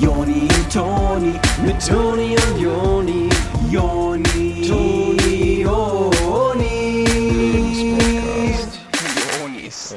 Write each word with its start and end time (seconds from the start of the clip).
Joni 0.00 0.42
und 0.42 0.72
Toni, 0.72 1.32
mit 1.64 1.86
Toni 1.86 2.36
und 2.36 2.60
Joni, 2.60 3.28
Joni, 3.70 4.66
Toni, 4.68 5.62
Joni. 5.62 7.04
Jonis. 9.40 9.94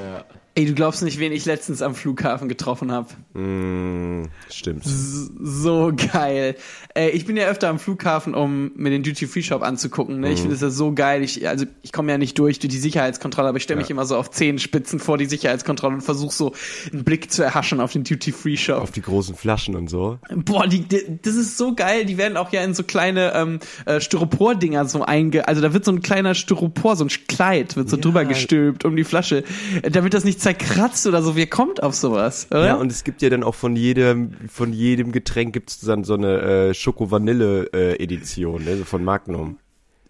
Ey, 0.56 0.66
du 0.66 0.74
glaubst 0.74 1.04
nicht, 1.04 1.20
wen 1.20 1.32
ich 1.32 1.46
letztens 1.46 1.82
am 1.82 1.96
Flughafen 1.96 2.50
getroffen 2.50 2.92
habe. 2.92 3.10
Mm, 3.34 4.30
stimmt. 4.56 4.84
So 4.86 5.92
geil. 6.14 6.56
Ey, 6.94 7.12
ich 7.12 7.26
bin 7.26 7.38
ja 7.38 7.48
öfter 7.48 7.70
am 7.70 7.80
Flughafen, 7.80 8.34
um 8.34 8.72
mir 8.76 8.90
den 8.90 9.04
Duty-Free-Shop 9.04 9.62
anzugucken. 9.62 10.20
Ne? 10.20 10.32
Ich 10.32 10.40
finde 10.40 10.56
das 10.56 10.62
ja 10.62 10.70
so 10.70 10.94
geil. 10.94 11.24
Ich, 11.24 11.48
also 11.48 11.66
ich 11.82 11.92
komme 11.92 12.12
ja 12.12 12.18
nicht 12.18 12.38
durch 12.40 12.58
durch 12.60 12.72
die 12.72 12.78
Sicherheitskontrolle, 12.80 13.50
aber 13.50 13.58
ich 13.58 13.64
stelle 13.64 13.78
mich 13.80 13.90
Ja. 13.90 13.94
immer 13.94 14.06
so 14.06 14.16
auf 14.16 14.32
Zehenspitzen 14.32 15.00
vor 15.00 15.18
die 15.18 15.26
Sicherheitskontrolle 15.26 15.96
und 15.96 16.02
versuche 16.02 16.34
so 16.34 16.54
einen 16.92 17.04
Blick 17.04 17.32
zu 17.32 17.44
erhaschen 17.44 17.80
auf 17.82 17.92
den 17.92 18.04
Duty-Free-Shop. 18.04 18.82
Auf 18.82 18.92
die 18.92 19.02
großen 19.02 19.36
Flaschen 19.36 19.76
und 19.76 19.90
so. 19.90 20.18
Boah, 20.34 20.66
die, 20.66 20.80
die, 20.82 21.20
das 21.22 21.36
ist 21.36 21.58
so 21.58 21.76
geil. 21.76 22.06
Die 22.06 22.18
werden 22.18 22.38
auch 22.38 22.52
ja 22.54 22.64
in 22.64 22.74
so 22.74 22.84
kleine 22.84 23.34
ähm, 23.36 23.60
äh, 23.86 24.00
Styropor-Dinger 24.00 24.86
so 24.86 25.04
einge... 25.04 25.48
Also 25.48 25.62
da 25.62 25.74
wird 25.74 25.84
so 25.86 25.92
ein 25.92 26.02
kleiner 26.02 26.36
Styropor, 26.36 26.96
so 26.96 27.04
ein 27.06 27.10
Kleid, 27.28 27.76
wird 27.76 27.90
so 27.90 27.98
Ja. 27.98 28.02
drüber 28.02 28.24
gestülpt 28.26 28.86
um 28.86 28.96
die 28.96 29.04
Flasche, 29.04 29.44
damit 29.92 30.14
das 30.14 30.24
nicht 30.24 30.40
zerkratzt 30.40 31.06
oder 31.06 31.22
so. 31.22 31.36
Wer 31.36 31.48
kommt 31.48 31.84
auf 31.84 31.94
sowas? 31.96 32.48
Oder? 32.50 32.66
Ja, 32.68 32.76
und 32.76 32.92
es 32.92 33.04
gibt 33.04 33.22
ja 33.22 33.30
dann 33.30 33.44
auch 33.44 33.56
von 33.56 33.76
jedem, 33.76 34.32
von 34.48 34.74
jedem 34.74 35.12
Getränk 35.12 35.54
gibt's 35.54 35.80
dann 35.80 36.04
so 36.04 36.14
eine 36.14 36.42
äh, 36.42 36.74
Schoko-Vanille-Edition, 36.74 38.64
ne, 38.64 38.78
so 38.78 38.84
von 38.86 39.04
Magnum. 39.04 39.58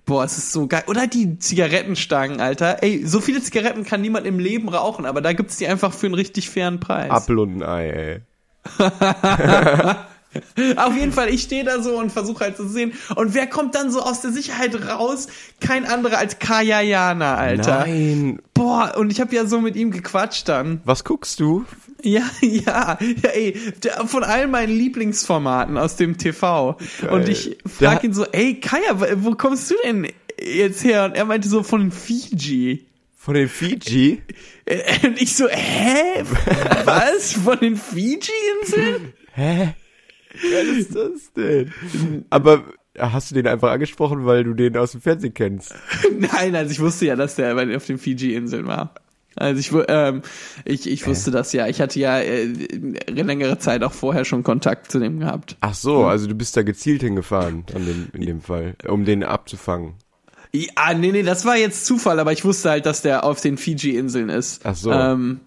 Boah, 0.06 0.24
es 0.24 0.38
ist 0.38 0.54
so 0.54 0.68
geil. 0.68 0.84
Oder 0.88 1.06
die 1.08 1.38
Zigarettenstangen, 1.38 2.40
Alter. 2.40 2.82
Ey, 2.82 3.06
so 3.06 3.20
viele 3.20 3.42
Zigaretten 3.42 3.84
kann 3.84 4.02
niemand 4.02 4.26
im 4.26 4.40
Leben 4.40 4.70
rauchen, 4.70 5.06
aber 5.06 5.22
da 5.22 5.34
gibt's 5.34 5.58
die 5.58 5.68
einfach 5.68 5.94
für 5.94 6.06
einen 6.06 6.16
richtig 6.16 6.50
fairen 6.50 6.80
Preis. 6.80 7.12
Apfel 7.12 7.40
und 7.40 7.62
ein 7.62 7.64
Ei, 7.64 7.90
ey. 7.90 8.22
Auf 10.76 10.96
jeden 10.96 11.12
Fall, 11.12 11.30
ich 11.30 11.44
stehe 11.44 11.64
da 11.64 11.82
so 11.82 11.98
und 11.98 12.12
versuche 12.12 12.44
halt 12.46 12.58
zu 12.58 12.68
sehen. 12.68 12.94
Und 13.16 13.34
wer 13.34 13.48
kommt 13.48 13.76
dann 13.76 13.92
so 13.92 14.02
aus 14.02 14.22
der 14.22 14.32
Sicherheit 14.32 14.74
raus? 14.90 15.28
Kein 15.60 15.86
anderer 15.86 16.18
als 16.18 16.40
Kaya 16.40 16.82
Jana, 16.82 17.36
Alter. 17.36 17.80
Nein. 17.88 18.40
Boah, 18.54 18.96
und 18.98 19.12
ich 19.12 19.20
habe 19.22 19.36
ja 19.36 19.46
so 19.46 19.62
mit 19.62 19.76
ihm 19.76 19.92
gequatscht 19.92 20.48
dann. 20.50 20.82
Was 20.86 21.04
guckst 21.04 21.40
du? 21.40 21.66
Ja, 22.04 22.22
ja, 22.42 22.98
ja, 23.24 23.30
ey, 23.30 23.60
der, 23.84 24.06
von 24.08 24.24
all 24.24 24.48
meinen 24.48 24.76
Lieblingsformaten 24.76 25.78
aus 25.78 25.96
dem 25.96 26.18
TV. 26.18 26.78
Und 27.10 27.28
ich 27.30 27.58
frag 27.66 28.04
ihn 28.04 28.14
so, 28.14 28.26
ey, 28.26 28.60
Kaya, 28.60 29.00
wo- 29.24 29.36
kommst 29.36 29.70
du 29.72 29.76
denn 29.84 30.08
jetzt 30.42 30.84
her? 30.84 31.06
Und 31.06 31.16
er 31.16 31.26
meinte 31.26 31.48
so 31.50 31.64
von 31.64 31.92
Fiji. 31.92 32.86
Von 33.18 33.34
den 33.34 33.50
Fiji? 33.50 34.22
Und 35.04 35.22
ich 35.22 35.36
so, 35.36 35.48
hä? 35.50 36.24
Was? 36.86 37.34
Von 37.34 37.60
den 37.60 37.76
Fiji-Inseln? 37.76 39.14
Hä? 39.34 39.74
Was 40.34 40.78
ist 40.78 40.96
das 40.96 41.34
denn? 41.36 41.72
Aber 42.30 42.64
hast 42.98 43.32
du 43.32 43.36
den 43.36 43.48
einfach 43.48 43.72
angesprochen, 43.72 44.26
weil 44.26 44.44
du 44.44 44.54
den 44.54 44.78
aus 44.78 44.92
dem 44.92 45.02
Fernsehen 45.02 45.34
kennst? 45.34 45.74
Nein, 46.18 46.56
also 46.56 46.72
ich 46.72 46.80
wusste 46.80 47.06
ja, 47.06 47.16
dass 47.16 47.36
der 47.36 47.56
auf 47.76 47.86
den 47.86 47.98
Fiji-Inseln 47.98 48.68
war. 48.68 48.94
Also 49.36 49.60
ich, 49.60 49.86
ähm, 49.88 50.24
ich, 50.66 50.90
ich 50.90 51.06
wusste 51.06 51.30
das 51.30 51.54
ja. 51.54 51.68
Ich 51.68 51.80
hatte 51.80 52.00
ja 52.00 52.20
äh, 52.20 52.48
längere 53.08 53.60
Zeit 53.60 53.84
auch 53.84 53.94
vorher 53.94 54.26
schon 54.26 54.42
Kontakt 54.42 54.92
zu 54.92 55.00
dem 55.00 55.20
gehabt. 55.20 55.58
Ach 55.62 55.76
so, 55.76 56.06
also 56.06 56.28
du 56.28 56.34
bist 56.34 56.58
da 56.58 56.64
gezielt 56.64 57.02
hingefahren 57.02 57.64
an 57.76 57.86
dem, 57.86 58.08
in 58.14 58.26
dem 58.26 58.42
Fall, 58.42 58.76
um 58.88 59.06
den 59.06 59.24
abzufangen. 59.24 59.94
Ja, 60.54 60.94
nee, 60.96 61.12
nee, 61.12 61.24
das 61.24 61.46
war 61.46 61.56
jetzt 61.56 61.86
Zufall, 61.86 62.20
aber 62.20 62.32
ich 62.32 62.46
wusste 62.46 62.72
halt, 62.72 62.86
dass 62.88 63.04
der 63.04 63.26
auf 63.26 63.40
den 63.42 63.58
Fiji-Inseln 63.58 64.30
ist. 64.30 64.66
Ach 64.66 64.76
so. 64.76 64.92
Ähm, 64.92 65.42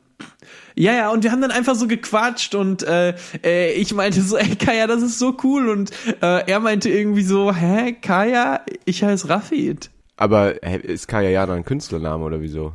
ja, 0.74 0.92
ja, 0.92 1.10
und 1.10 1.24
wir 1.24 1.32
haben 1.32 1.42
dann 1.42 1.50
einfach 1.50 1.74
so 1.74 1.86
gequatscht 1.86 2.54
und 2.54 2.82
äh, 2.82 3.14
äh, 3.44 3.72
ich 3.72 3.92
meinte 3.94 4.22
so, 4.22 4.36
ey 4.36 4.56
Kaya, 4.56 4.86
das 4.86 5.02
ist 5.02 5.18
so 5.18 5.36
cool 5.42 5.68
und 5.68 5.90
äh, 6.22 6.50
er 6.50 6.60
meinte 6.60 6.88
irgendwie 6.88 7.22
so, 7.22 7.54
hä, 7.54 7.92
Kaya, 8.00 8.62
ich 8.84 9.03
heiße 9.03 9.28
Rafid. 9.28 9.91
Aber 10.16 10.62
ist 10.62 11.08
Kaya 11.08 11.31
Jana 11.31 11.54
ein 11.54 11.64
Künstlername 11.64 12.25
oder 12.25 12.41
wieso? 12.41 12.75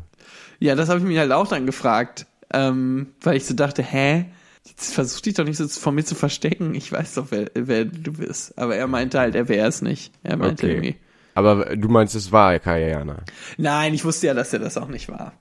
Ja, 0.59 0.75
das 0.75 0.89
habe 0.89 0.99
ich 0.99 1.05
mich 1.05 1.17
halt 1.17 1.31
auch 1.31 1.47
dann 1.47 1.65
gefragt, 1.65 2.25
ähm, 2.53 3.07
weil 3.21 3.37
ich 3.37 3.45
so 3.45 3.53
dachte, 3.53 3.83
hä, 3.83 4.25
jetzt 4.65 4.93
versuch 4.93 5.21
dich 5.21 5.35
doch 5.35 5.45
nicht 5.45 5.57
so 5.57 5.67
vor 5.67 5.91
mir 5.91 6.03
zu 6.03 6.15
verstecken. 6.15 6.73
Ich 6.73 6.91
weiß 6.91 7.15
doch, 7.15 7.27
wer, 7.29 7.51
wer 7.53 7.85
du 7.85 8.13
bist. 8.13 8.57
Aber 8.57 8.75
er 8.75 8.87
meinte 8.87 9.19
halt, 9.19 9.35
er 9.35 9.47
wäre 9.47 9.67
es 9.67 9.81
nicht. 9.81 10.11
Er 10.23 10.37
meinte 10.37 10.67
irgendwie. 10.67 10.89
Okay. 10.89 10.99
Aber 11.35 11.75
du 11.75 11.89
meinst, 11.89 12.15
es 12.15 12.31
war 12.31 12.57
Kaya 12.59 12.87
Jana? 12.87 13.17
Nein, 13.57 13.93
ich 13.93 14.05
wusste 14.05 14.27
ja, 14.27 14.33
dass 14.33 14.53
er 14.53 14.59
das 14.59 14.77
auch 14.77 14.87
nicht 14.87 15.09
war. 15.09 15.33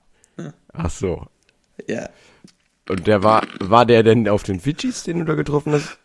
Ach 0.73 0.89
so. 0.89 1.25
Ja. 1.87 2.09
Und 2.87 3.07
der 3.07 3.23
war, 3.23 3.43
war 3.59 3.85
der 3.85 4.03
denn 4.03 4.27
auf 4.29 4.43
den 4.43 4.59
Fidschis, 4.59 5.03
den 5.03 5.19
du 5.19 5.25
da 5.25 5.33
getroffen 5.33 5.73
hast? 5.73 5.97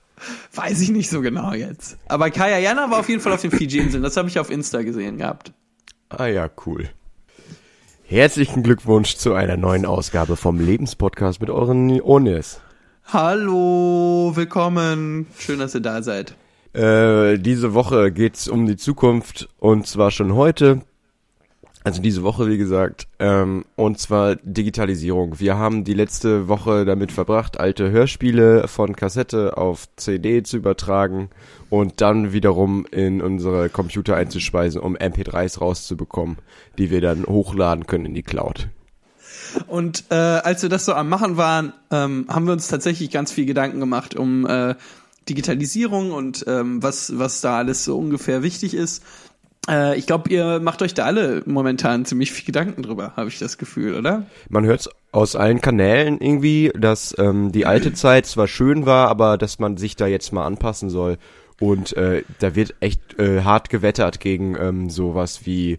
Weiß 0.54 0.80
ich 0.80 0.90
nicht 0.90 1.10
so 1.10 1.20
genau 1.20 1.52
jetzt. 1.52 1.98
Aber 2.08 2.30
Kaya 2.30 2.58
Jana 2.58 2.90
war 2.90 3.00
auf 3.00 3.08
jeden 3.08 3.20
Fall 3.20 3.32
auf 3.32 3.42
den 3.42 3.50
Fiji-Inseln. 3.50 4.02
Das 4.02 4.16
habe 4.16 4.28
ich 4.28 4.38
auf 4.38 4.50
Insta 4.50 4.82
gesehen 4.82 5.18
gehabt. 5.18 5.52
Ah 6.08 6.26
ja, 6.26 6.50
cool. 6.66 6.88
Herzlichen 8.04 8.62
Glückwunsch 8.62 9.16
zu 9.16 9.34
einer 9.34 9.56
neuen 9.56 9.86
Ausgabe 9.86 10.36
vom 10.36 10.58
Lebenspodcast 10.58 11.40
mit 11.40 11.50
euren 11.50 12.00
Onis. 12.00 12.60
Hallo, 13.04 14.32
willkommen. 14.34 15.26
Schön, 15.38 15.58
dass 15.58 15.74
ihr 15.74 15.80
da 15.80 16.02
seid. 16.02 16.34
Äh, 16.72 17.38
diese 17.38 17.74
Woche 17.74 18.10
geht's 18.10 18.48
um 18.48 18.66
die 18.66 18.76
Zukunft 18.76 19.48
und 19.58 19.86
zwar 19.86 20.10
schon 20.10 20.34
heute. 20.34 20.82
Also 21.82 22.02
diese 22.02 22.22
Woche, 22.22 22.46
wie 22.48 22.58
gesagt, 22.58 23.08
ähm, 23.18 23.64
und 23.74 23.98
zwar 23.98 24.36
Digitalisierung. 24.36 25.40
Wir 25.40 25.56
haben 25.56 25.84
die 25.84 25.94
letzte 25.94 26.46
Woche 26.46 26.84
damit 26.84 27.10
verbracht, 27.10 27.58
alte 27.58 27.90
Hörspiele 27.90 28.68
von 28.68 28.94
Kassette 28.94 29.56
auf 29.56 29.88
CD 29.96 30.42
zu 30.42 30.58
übertragen 30.58 31.30
und 31.70 32.02
dann 32.02 32.34
wiederum 32.34 32.84
in 32.90 33.22
unsere 33.22 33.70
Computer 33.70 34.14
einzuspeisen, 34.14 34.78
um 34.80 34.94
MP3s 34.94 35.60
rauszubekommen, 35.60 36.36
die 36.76 36.90
wir 36.90 37.00
dann 37.00 37.24
hochladen 37.24 37.86
können 37.86 38.06
in 38.06 38.14
die 38.14 38.22
Cloud. 38.22 38.68
Und 39.66 40.04
äh, 40.10 40.14
als 40.14 40.62
wir 40.62 40.68
das 40.68 40.84
so 40.84 40.92
am 40.92 41.08
Machen 41.08 41.38
waren, 41.38 41.72
ähm, 41.90 42.26
haben 42.28 42.46
wir 42.46 42.52
uns 42.52 42.68
tatsächlich 42.68 43.10
ganz 43.10 43.32
viel 43.32 43.46
Gedanken 43.46 43.80
gemacht 43.80 44.14
um 44.14 44.46
äh, 44.46 44.74
Digitalisierung 45.28 46.12
und 46.12 46.44
ähm, 46.46 46.82
was, 46.82 47.18
was 47.18 47.40
da 47.40 47.58
alles 47.58 47.84
so 47.84 47.98
ungefähr 47.98 48.42
wichtig 48.42 48.74
ist. 48.74 49.02
Äh, 49.68 49.98
ich 49.98 50.06
glaube, 50.06 50.30
ihr 50.30 50.60
macht 50.60 50.82
euch 50.82 50.94
da 50.94 51.04
alle 51.04 51.42
momentan 51.46 52.04
ziemlich 52.04 52.32
viel 52.32 52.44
Gedanken 52.44 52.82
drüber, 52.82 53.12
habe 53.16 53.28
ich 53.28 53.38
das 53.38 53.58
Gefühl, 53.58 53.94
oder? 53.94 54.26
Man 54.48 54.64
hört 54.64 54.88
aus 55.12 55.36
allen 55.36 55.60
Kanälen 55.60 56.20
irgendwie, 56.20 56.72
dass 56.78 57.14
ähm, 57.18 57.52
die 57.52 57.66
alte 57.66 57.92
Zeit 57.94 58.26
zwar 58.26 58.48
schön 58.48 58.86
war, 58.86 59.08
aber 59.08 59.38
dass 59.38 59.58
man 59.58 59.76
sich 59.76 59.96
da 59.96 60.06
jetzt 60.06 60.32
mal 60.32 60.46
anpassen 60.46 60.90
soll. 60.90 61.18
Und 61.60 61.94
äh, 61.96 62.22
da 62.38 62.54
wird 62.54 62.74
echt 62.80 63.18
äh, 63.18 63.42
hart 63.42 63.68
gewettert 63.68 64.18
gegen 64.20 64.56
ähm, 64.56 64.88
sowas 64.88 65.44
wie 65.44 65.78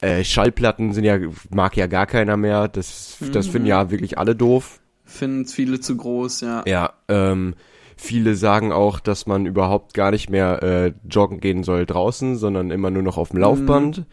äh, 0.00 0.24
Schallplatten 0.24 0.92
sind 0.92 1.04
ja, 1.04 1.18
mag 1.50 1.76
ja 1.76 1.86
gar 1.86 2.06
keiner 2.06 2.36
mehr. 2.36 2.68
Das, 2.68 3.16
das 3.32 3.46
finden 3.46 3.68
ja 3.68 3.90
wirklich 3.90 4.18
alle 4.18 4.34
doof. 4.34 4.80
Finden 5.04 5.46
viele 5.46 5.80
zu 5.80 5.96
groß, 5.96 6.40
ja. 6.40 6.62
Ja, 6.66 6.94
ähm, 7.08 7.54
viele 8.00 8.34
sagen 8.34 8.72
auch, 8.72 8.98
dass 8.98 9.26
man 9.26 9.46
überhaupt 9.46 9.94
gar 9.94 10.10
nicht 10.10 10.30
mehr 10.30 10.62
äh, 10.62 10.92
joggen 11.08 11.40
gehen 11.40 11.62
soll 11.62 11.86
draußen, 11.86 12.36
sondern 12.36 12.70
immer 12.70 12.90
nur 12.90 13.02
noch 13.02 13.18
auf 13.18 13.30
dem 13.30 13.40
Laufband. 13.40 14.04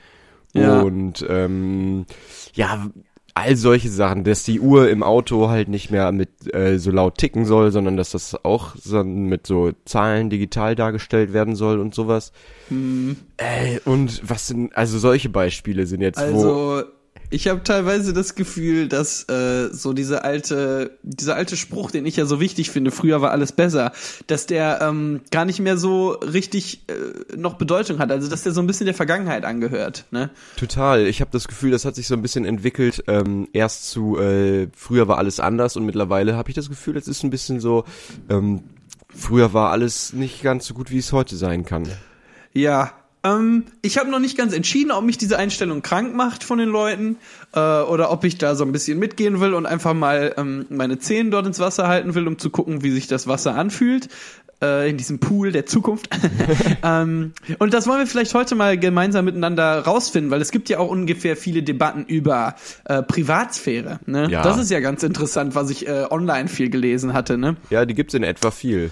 Ja. 0.53 0.81
Und 0.81 1.25
ähm, 1.29 2.05
ja, 2.53 2.89
all 3.33 3.55
solche 3.55 3.89
Sachen, 3.89 4.23
dass 4.23 4.43
die 4.43 4.59
Uhr 4.59 4.89
im 4.89 5.03
Auto 5.03 5.49
halt 5.49 5.69
nicht 5.69 5.91
mehr 5.91 6.11
mit 6.11 6.53
äh, 6.53 6.79
so 6.79 6.91
laut 6.91 7.17
ticken 7.17 7.45
soll, 7.45 7.71
sondern 7.71 7.95
dass 7.95 8.11
das 8.11 8.35
auch 8.43 8.75
so 8.75 9.03
mit 9.03 9.45
so 9.45 9.71
Zahlen 9.85 10.29
digital 10.29 10.75
dargestellt 10.75 11.33
werden 11.33 11.55
soll 11.55 11.79
und 11.79 11.93
sowas. 11.93 12.31
Äh, 13.37 13.79
und 13.85 14.27
was 14.27 14.47
sind, 14.47 14.75
also 14.75 14.97
solche 14.97 15.29
Beispiele 15.29 15.85
sind 15.85 16.01
jetzt, 16.01 16.19
wo 16.19 16.23
Also, 16.23 16.83
ich 17.29 17.47
habe 17.47 17.61
teilweise 17.63 18.13
das 18.13 18.35
Gefühl, 18.35 18.87
dass 18.87 19.27
äh, 19.29 19.69
so 19.73 19.93
diese 19.93 20.23
alte, 20.23 20.97
dieser 21.03 21.35
alte 21.35 21.57
Spruch, 21.57 21.91
den 21.91 22.05
ich 22.05 22.15
ja 22.15 22.25
so 22.25 22.39
wichtig 22.39 22.71
finde, 22.71 22.91
früher 22.91 23.21
war 23.21 23.31
alles 23.31 23.51
besser, 23.51 23.91
dass 24.27 24.45
der 24.45 24.79
ähm, 24.81 25.21
gar 25.29 25.43
nicht 25.43 25.59
mehr 25.59 25.77
so 25.77 26.11
richtig 26.11 26.85
äh, 26.87 27.35
noch 27.35 27.55
Bedeutung 27.55 27.99
hat. 27.99 28.11
Also, 28.11 28.29
dass 28.29 28.43
der 28.43 28.53
so 28.53 28.61
ein 28.61 28.67
bisschen 28.67 28.85
der 28.85 28.95
Vergangenheit 28.95 29.43
angehört. 29.43 30.05
Ne? 30.11 30.29
Total. 30.55 31.05
Ich 31.05 31.19
habe 31.19 31.31
das 31.31 31.47
Gefühl, 31.47 31.71
das 31.71 31.83
hat 31.83 31.95
sich 31.95 32.07
so 32.07 32.13
ein 32.13 32.21
bisschen 32.21 32.45
entwickelt. 32.45 33.03
Ähm, 33.07 33.49
erst 33.51 33.89
zu 33.89 34.17
äh, 34.17 34.67
früher 34.75 35.07
war 35.07 35.17
alles 35.17 35.39
anders 35.39 35.75
und 35.75 35.85
mittlerweile 35.85 36.35
habe 36.37 36.49
ich 36.49 36.55
das 36.55 36.69
Gefühl, 36.69 36.95
es 36.95 37.07
ist 37.07 37.23
ein 37.23 37.29
bisschen 37.29 37.59
so. 37.59 37.83
Ähm, 38.29 38.63
früher 39.09 39.53
war 39.53 39.71
alles 39.71 40.13
nicht 40.13 40.43
ganz 40.43 40.65
so 40.65 40.73
gut, 40.73 40.91
wie 40.91 40.99
es 40.99 41.11
heute 41.11 41.35
sein 41.35 41.65
kann. 41.65 41.87
Ja. 42.53 42.93
Ähm, 43.27 43.65
ich 43.81 43.97
habe 43.97 44.09
noch 44.09 44.19
nicht 44.19 44.37
ganz 44.37 44.53
entschieden, 44.53 44.91
ob 44.91 45.03
mich 45.03 45.17
diese 45.17 45.37
Einstellung 45.37 45.81
krank 45.81 46.15
macht 46.15 46.43
von 46.43 46.59
den 46.59 46.69
Leuten 46.69 47.17
äh, 47.53 47.59
oder 47.59 48.11
ob 48.11 48.23
ich 48.23 48.37
da 48.37 48.55
so 48.55 48.63
ein 48.63 48.71
bisschen 48.71 48.99
mitgehen 48.99 49.39
will 49.39 49.53
und 49.53 49.65
einfach 49.65 49.93
mal 49.93 50.33
ähm, 50.37 50.65
meine 50.69 50.99
Zehen 50.99 51.31
dort 51.31 51.45
ins 51.45 51.59
Wasser 51.59 51.87
halten 51.87 52.15
will, 52.15 52.27
um 52.27 52.37
zu 52.37 52.49
gucken, 52.49 52.83
wie 52.83 52.91
sich 52.91 53.07
das 53.07 53.27
Wasser 53.27 53.55
anfühlt. 53.55 54.09
Äh, 54.59 54.89
in 54.89 54.97
diesem 54.97 55.19
Pool 55.19 55.51
der 55.51 55.67
Zukunft. 55.67 56.09
ähm, 56.83 57.33
und 57.59 57.75
das 57.75 57.85
wollen 57.85 57.99
wir 57.99 58.07
vielleicht 58.07 58.33
heute 58.33 58.55
mal 58.55 58.75
gemeinsam 58.75 59.25
miteinander 59.25 59.81
rausfinden, 59.81 60.31
weil 60.31 60.41
es 60.41 60.49
gibt 60.49 60.67
ja 60.69 60.79
auch 60.79 60.89
ungefähr 60.89 61.37
viele 61.37 61.61
Debatten 61.61 62.05
über 62.05 62.55
äh, 62.85 63.03
Privatsphäre. 63.03 63.99
Ne? 64.07 64.27
Ja. 64.31 64.41
Das 64.41 64.57
ist 64.57 64.71
ja 64.71 64.79
ganz 64.79 65.03
interessant, 65.03 65.53
was 65.53 65.69
ich 65.69 65.87
äh, 65.87 66.07
online 66.09 66.47
viel 66.47 66.71
gelesen 66.71 67.13
hatte. 67.13 67.37
Ne? 67.37 67.55
Ja, 67.69 67.85
die 67.85 67.93
gibt's 67.93 68.15
in 68.15 68.23
etwa 68.23 68.49
viel. 68.49 68.89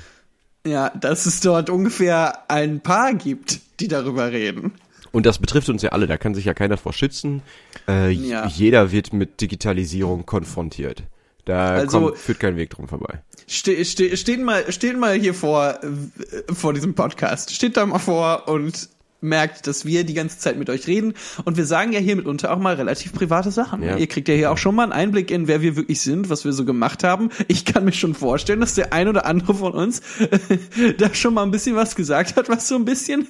Ja, 0.65 0.89
dass 0.89 1.25
es 1.25 1.41
dort 1.41 1.69
ungefähr 1.69 2.49
ein 2.49 2.79
paar 2.81 3.13
gibt, 3.13 3.59
die 3.79 3.87
darüber 3.87 4.31
reden. 4.31 4.73
Und 5.11 5.25
das 5.25 5.39
betrifft 5.39 5.69
uns 5.69 5.81
ja 5.81 5.91
alle, 5.91 6.07
da 6.07 6.17
kann 6.17 6.33
sich 6.35 6.45
ja 6.45 6.53
keiner 6.53 6.77
vor 6.77 6.91
schützen. 6.91 7.41
Äh, 7.87 8.09
Ja. 8.11 8.47
Jeder 8.47 8.91
wird 8.91 9.13
mit 9.13 9.39
Digitalisierung 9.41 10.25
konfrontiert. 10.25 11.03
Da 11.45 11.75
Also- 11.75 12.01
kommt, 12.01 12.17
führt 12.17 12.39
kein 12.39 12.57
Weg 12.57 12.71
drum 12.71 12.87
vorbei. 12.87 13.21
Ste 13.47 13.85
ste 13.85 14.17
steht 14.17 14.41
mal, 14.41 14.69
steht 14.71 14.97
mal 14.97 15.13
hier 15.13 15.35
vor, 15.35 15.79
vor 16.51 16.73
diesem 16.73 16.95
Podcast. 16.95 17.53
Steht 17.53 17.77
da 17.77 17.85
mal 17.85 17.99
vor 17.99 18.47
und 18.47 18.89
merkt, 19.25 19.67
dass 19.67 19.85
wir 19.85 20.03
die 20.05 20.13
ganze 20.13 20.39
Zeit 20.39 20.57
mit 20.57 20.69
euch 20.69 20.87
reden. 20.87 21.13
Und 21.43 21.57
wir 21.57 21.65
sagen 21.65 21.91
ja 21.91 21.99
hier 21.99 22.15
mitunter 22.15 22.53
auch 22.53 22.59
mal 22.59 22.75
relativ 22.75 23.13
private 23.13 23.51
Sachen. 23.51 23.83
Ja. 23.83 23.97
Ihr 23.97 24.07
kriegt 24.07 24.27
ja 24.27 24.35
hier 24.35 24.51
auch 24.51 24.57
schon 24.57 24.75
mal 24.75 24.83
einen 24.83 24.91
Einblick 24.93 25.31
in, 25.31 25.47
wer 25.47 25.61
wir 25.61 25.75
wirklich 25.75 26.01
sind, 26.01 26.29
was 26.29 26.45
wir 26.45 26.53
so 26.53 26.65
gemacht 26.65 27.03
haben. 27.03 27.29
Ich 27.47 27.65
kann 27.65 27.83
mir 27.85 27.91
schon 27.93 28.13
vorstellen, 28.13 28.59
dass 28.61 28.73
der 28.75 28.93
ein 28.93 29.07
oder 29.07 29.25
andere 29.25 29.53
von 29.55 29.73
uns 29.73 30.01
da 30.97 31.13
schon 31.13 31.33
mal 31.33 31.43
ein 31.43 31.51
bisschen 31.51 31.75
was 31.75 31.95
gesagt 31.95 32.35
hat, 32.37 32.49
was 32.49 32.67
so 32.67 32.75
ein 32.75 32.85
bisschen, 32.85 33.27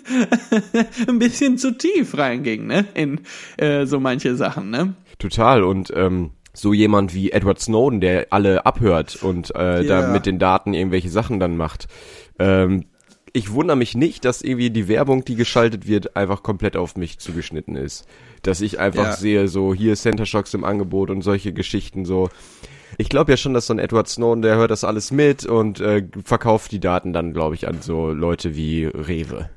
ein 1.07 1.19
bisschen 1.19 1.57
zu 1.57 1.77
tief 1.77 2.17
reinging, 2.17 2.67
ne? 2.67 2.85
In 2.93 3.21
äh, 3.57 3.85
so 3.85 3.99
manche 3.99 4.35
Sachen, 4.35 4.69
ne? 4.69 4.93
Total. 5.19 5.63
Und 5.63 5.91
ähm, 5.95 6.31
so 6.53 6.73
jemand 6.73 7.13
wie 7.13 7.31
Edward 7.31 7.59
Snowden, 7.59 8.01
der 8.01 8.27
alle 8.29 8.65
abhört 8.65 9.17
und 9.21 9.53
äh, 9.55 9.81
Ja. 9.83 10.01
da 10.01 10.07
mit 10.11 10.25
den 10.25 10.39
Daten 10.39 10.73
irgendwelche 10.73 11.09
Sachen 11.09 11.39
dann 11.39 11.57
macht. 11.57 11.87
Ähm, 12.39 12.85
ich 13.35 13.51
wundere 13.51 13.75
mich 13.75 13.95
nicht, 13.95 14.23
dass 14.23 14.41
irgendwie 14.41 14.69
die 14.69 14.87
Werbung, 14.87 15.25
die 15.25 15.35
geschaltet 15.35 15.87
wird, 15.87 16.15
einfach 16.15 16.41
komplett 16.41 16.77
auf 16.77 16.95
mich 16.95 17.19
zugeschnitten 17.19 17.75
ist. 17.75 18.07
Dass 18.43 18.61
ich 18.61 18.79
einfach 18.79 19.03
Ja. 19.03 19.11
sehe, 19.11 19.47
so 19.49 19.73
hier 19.73 19.95
Center 19.95 20.25
Shocks 20.25 20.53
im 20.53 20.63
Angebot 20.63 21.09
und 21.09 21.21
solche 21.21 21.51
Geschichten 21.51 22.05
so. 22.05 22.29
Ich 22.97 23.09
glaube 23.09 23.31
ja 23.33 23.37
schon, 23.37 23.53
dass 23.53 23.67
so 23.67 23.73
ein 23.73 23.79
Edward 23.79 24.07
Snowden, 24.07 24.41
der 24.41 24.55
hört 24.55 24.71
das 24.71 24.85
alles 24.85 25.11
mit 25.11 25.45
und 25.45 25.81
äh, 25.81 26.07
verkauft 26.23 26.71
die 26.71 26.79
Daten 26.79 27.11
dann, 27.11 27.33
glaube 27.33 27.55
ich, 27.55 27.67
an 27.67 27.81
so 27.81 28.13
Leute 28.13 28.55
wie 28.55 28.85
Rewe. 28.85 29.49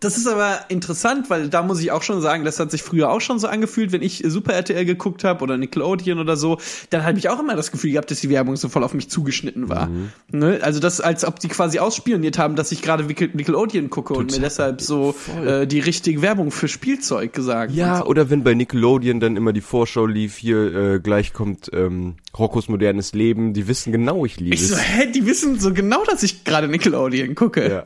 Das 0.00 0.16
ist 0.16 0.26
aber 0.28 0.60
interessant, 0.68 1.28
weil 1.28 1.48
da 1.48 1.62
muss 1.62 1.80
ich 1.80 1.90
auch 1.90 2.02
schon 2.02 2.20
sagen, 2.20 2.44
das 2.44 2.60
hat 2.60 2.70
sich 2.70 2.82
früher 2.82 3.10
auch 3.10 3.20
schon 3.20 3.38
so 3.38 3.48
angefühlt, 3.48 3.90
wenn 3.90 4.02
ich 4.02 4.22
Super 4.26 4.52
RTL 4.52 4.84
geguckt 4.84 5.24
habe 5.24 5.42
oder 5.42 5.56
Nickelodeon 5.56 6.18
oder 6.20 6.36
so, 6.36 6.58
dann 6.90 7.04
habe 7.04 7.18
ich 7.18 7.28
auch 7.28 7.40
immer 7.40 7.56
das 7.56 7.72
Gefühl 7.72 7.90
gehabt, 7.92 8.10
dass 8.10 8.20
die 8.20 8.30
Werbung 8.30 8.56
so 8.56 8.68
voll 8.68 8.84
auf 8.84 8.94
mich 8.94 9.10
zugeschnitten 9.10 9.68
war. 9.68 9.90
Ne? 10.30 10.60
Also 10.62 10.78
das, 10.78 11.00
als 11.00 11.24
ob 11.24 11.40
die 11.40 11.48
quasi 11.48 11.78
ausspioniert 11.80 12.38
haben, 12.38 12.54
dass 12.54 12.70
ich 12.70 12.82
gerade 12.82 13.04
Nickel- 13.04 13.30
Nickelodeon 13.32 13.90
gucke 13.90 14.14
und 14.14 14.30
mir 14.30 14.40
deshalb 14.40 14.80
so 14.80 15.14
äh, 15.44 15.66
die 15.66 15.80
richtige 15.80 16.22
Werbung 16.22 16.50
für 16.50 16.68
Spielzeug 16.68 17.32
gesagt. 17.32 17.72
Ja, 17.72 17.98
so. 17.98 18.04
oder 18.04 18.30
wenn 18.30 18.44
bei 18.44 18.54
Nickelodeon 18.54 19.18
dann 19.20 19.36
immer 19.36 19.52
die 19.52 19.60
Vorschau 19.60 20.06
lief, 20.06 20.36
hier 20.36 20.74
äh, 20.74 21.00
gleich 21.00 21.32
kommt 21.32 21.70
ähm, 21.72 22.14
Roccos 22.38 22.68
modernes 22.68 23.14
Leben, 23.14 23.52
die 23.52 23.66
wissen 23.66 23.90
genau, 23.92 24.24
ich 24.24 24.38
liebe 24.38 24.54
Ich 24.54 24.68
so, 24.68 24.74
es. 24.74 24.80
hä, 24.80 25.06
die 25.12 25.26
wissen 25.26 25.58
so 25.58 25.72
genau, 25.74 26.04
dass 26.04 26.22
ich 26.22 26.44
gerade 26.44 26.68
Nickelodeon 26.68 27.34
gucke. 27.34 27.68
Ja. 27.68 27.84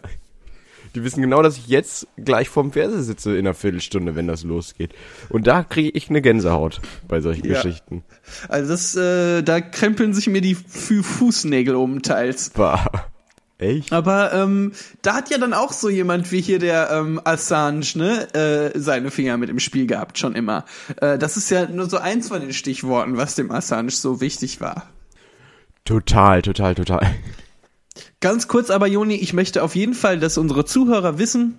Die 0.94 1.04
wissen 1.04 1.22
genau, 1.22 1.42
dass 1.42 1.56
ich 1.56 1.68
jetzt 1.68 2.06
gleich 2.16 2.48
vorm 2.48 2.72
Fernseher 2.72 3.02
sitze 3.02 3.32
in 3.32 3.46
einer 3.46 3.54
Viertelstunde, 3.54 4.14
wenn 4.14 4.26
das 4.26 4.44
losgeht. 4.44 4.92
Und 5.30 5.46
da 5.46 5.64
kriege 5.64 5.90
ich 5.90 6.10
eine 6.10 6.20
Gänsehaut 6.20 6.80
bei 7.08 7.20
solchen 7.20 7.46
Ja. 7.46 7.54
Geschichten. 7.54 8.04
Also 8.48 8.70
das, 8.70 8.94
äh, 8.94 9.42
da 9.42 9.60
krempeln 9.60 10.12
sich 10.14 10.26
mir 10.26 10.40
die 10.40 10.54
Fü 10.54 11.02
Fußnägel 11.02 11.74
um 11.74 12.02
teils. 12.02 12.50
Bah. 12.50 13.08
Echt? 13.58 13.92
Aber 13.92 14.32
ähm, 14.32 14.72
da 15.02 15.14
hat 15.14 15.30
ja 15.30 15.38
dann 15.38 15.54
auch 15.54 15.72
so 15.72 15.88
jemand 15.88 16.32
wie 16.32 16.40
hier 16.40 16.58
der 16.58 16.90
ähm, 16.90 17.20
Assange 17.22 17.86
ne, 17.94 18.34
äh, 18.34 18.78
seine 18.78 19.12
Finger 19.12 19.36
mit 19.36 19.50
im 19.50 19.60
Spiel 19.60 19.86
gehabt, 19.86 20.18
schon 20.18 20.34
immer. 20.34 20.64
Äh, 21.00 21.16
das 21.16 21.36
ist 21.36 21.48
ja 21.50 21.66
nur 21.68 21.88
so 21.88 21.98
eins 21.98 22.28
von 22.28 22.40
den 22.40 22.52
Stichworten, 22.52 23.16
was 23.16 23.36
dem 23.36 23.52
Assange 23.52 23.92
so 23.92 24.20
wichtig 24.20 24.60
war. 24.60 24.90
Total, 25.84 26.42
total, 26.42 26.74
total. 26.74 27.08
Ganz 28.22 28.46
kurz 28.46 28.70
aber, 28.70 28.86
Joni, 28.86 29.16
ich 29.16 29.32
möchte 29.32 29.64
auf 29.64 29.74
jeden 29.74 29.94
Fall, 29.94 30.20
dass 30.20 30.38
unsere 30.38 30.64
Zuhörer 30.64 31.18
wissen, 31.18 31.58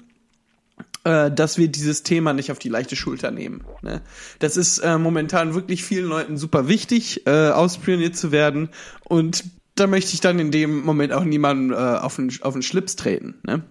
äh, 1.04 1.30
dass 1.30 1.58
wir 1.58 1.68
dieses 1.68 2.04
Thema 2.04 2.32
nicht 2.32 2.54
auf 2.54 2.58
die 2.58 2.70
leichte 2.70 2.96
Schulter 2.96 3.32
nehmen. 3.32 3.66
Ne? 3.82 4.02
Das 4.40 4.56
ist 4.56 4.80
äh, 4.80 4.98
momentan 4.98 5.56
wirklich 5.56 5.84
vielen 5.84 6.06
Leuten 6.06 6.38
super 6.38 6.70
wichtig, 6.70 7.28
äh, 7.28 7.50
ausspioniert 7.50 8.16
zu 8.16 8.32
werden. 8.32 8.70
Und 9.04 9.44
da 9.76 9.88
möchte 9.88 10.14
ich 10.14 10.22
dann 10.22 10.40
in 10.40 10.52
dem 10.52 10.86
Moment 10.86 11.12
auch 11.12 11.26
niemanden 11.26 11.74
äh, 11.74 11.76
auf, 11.76 12.16
den, 12.16 12.32
auf 12.42 12.54
den 12.54 12.62
Schlips 12.62 12.96
treten. 12.96 13.36
Ne? 13.44 13.64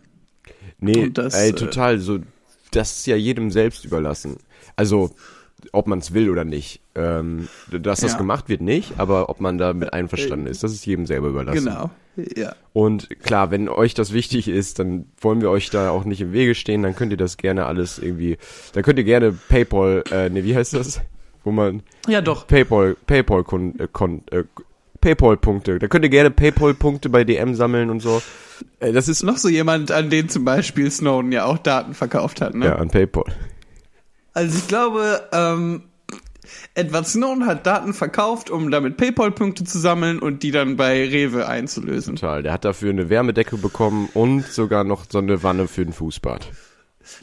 Nee, 0.79 1.09
das, 1.09 1.33
ey, 1.33 1.49
äh, 1.49 1.53
total. 1.55 1.99
So, 1.99 2.19
das 2.73 2.99
ist 2.99 3.07
ja 3.07 3.17
jedem 3.17 3.51
selbst 3.51 3.87
überlassen. 3.87 4.37
Also, 4.77 5.15
ob 5.73 5.87
man 5.87 6.01
es 6.01 6.13
will 6.15 6.29
oder 6.31 6.45
nicht. 6.45 6.81
Ähm, 6.95 7.49
dass 7.71 8.01
das 8.01 8.13
Ja. 8.13 8.19
gemacht 8.19 8.49
wird, 8.49 8.61
nicht, 8.61 8.95
aber 8.99 9.29
ob 9.29 9.41
man 9.41 9.57
damit 9.59 9.93
einverstanden 9.93 10.47
ist, 10.47 10.63
das 10.63 10.73
ist 10.73 10.85
jedem 10.85 11.07
selber 11.07 11.29
überlassen. 11.29 11.65
Genau. 11.65 11.91
Ja. 12.37 12.55
Und 12.75 13.09
klar, 13.21 13.51
wenn 13.51 13.69
euch 13.71 13.95
das 13.95 14.13
wichtig 14.13 14.49
ist, 14.49 14.79
dann 14.79 15.07
wollen 15.21 15.41
wir 15.41 15.49
euch 15.51 15.71
da 15.71 15.91
auch 15.91 16.05
nicht 16.05 16.21
im 16.21 16.33
Wege 16.33 16.55
stehen, 16.55 16.83
dann 16.83 16.95
könnt 16.95 17.11
ihr 17.13 17.17
das 17.17 17.39
gerne 17.39 17.65
alles 17.65 17.99
irgendwie, 17.99 18.37
dann 18.75 18.83
könnt 18.83 18.99
ihr 18.99 19.05
gerne 19.05 19.33
Paypal, 19.33 20.05
äh, 20.11 20.29
nee, 20.29 20.45
wie 20.45 20.55
heißt 20.55 20.75
das? 20.75 21.01
Wo 21.45 21.51
man 21.53 21.83
Ja, 22.07 22.21
doch. 22.21 22.47
Paypal, 22.47 22.97
Paypal, 23.07 23.45
kon, 23.45 23.79
äh, 23.79 23.89
kon, 23.91 24.23
äh, 24.31 24.45
Paypal-Punkte, 25.01 25.79
da 25.81 25.89
könnt 25.89 26.05
ihr 26.05 26.11
gerne 26.11 26.31
Paypal-Punkte 26.31 27.09
bei 27.09 27.25
DM 27.25 27.55
sammeln 27.55 27.91
und 27.91 28.01
so. 28.01 28.23
Äh, 28.79 28.93
das 28.93 29.09
ist 29.09 29.23
Noch 29.25 29.37
so 29.39 29.49
jemand, 29.49 29.91
an 29.91 30.11
den 30.11 30.29
zum 30.29 30.45
Beispiel 30.45 30.91
Snowden 30.91 31.33
ja 31.33 31.45
auch 31.47 31.59
Daten 31.59 31.95
verkauft 31.95 32.41
hat. 32.41 32.55
Ne? 32.55 32.67
ja 32.67 32.77
an 32.77 32.89
Paypal. 32.89 33.25
Also 34.35 34.59
ich 34.59 34.69
glaube, 34.69 35.29
ähm, 35.33 35.83
Edward 36.75 37.07
Snowden 37.07 37.47
hat 37.47 37.67
Daten 37.67 37.95
verkauft, 37.95 38.51
um 38.51 38.71
damit 38.71 38.97
PayPal-Punkte 38.97 39.65
zu 39.65 39.79
sammeln 39.79 40.19
und 40.19 40.43
die 40.43 40.51
dann 40.51 40.77
bei 40.77 41.07
Rewe 41.07 41.47
einzulösen. 41.47 42.17
Total. 42.17 42.43
Der 42.43 42.53
hat 42.53 42.65
dafür 42.65 42.91
eine 42.91 43.09
Wärmedecke 43.09 43.57
bekommen 43.57 44.09
und 44.15 44.47
sogar 44.47 44.85
noch 44.85 45.05
so 45.09 45.19
eine 45.19 45.43
Wanne 45.43 45.69
für 45.69 45.83
ein 45.83 45.93
Fußbad. 45.93 46.49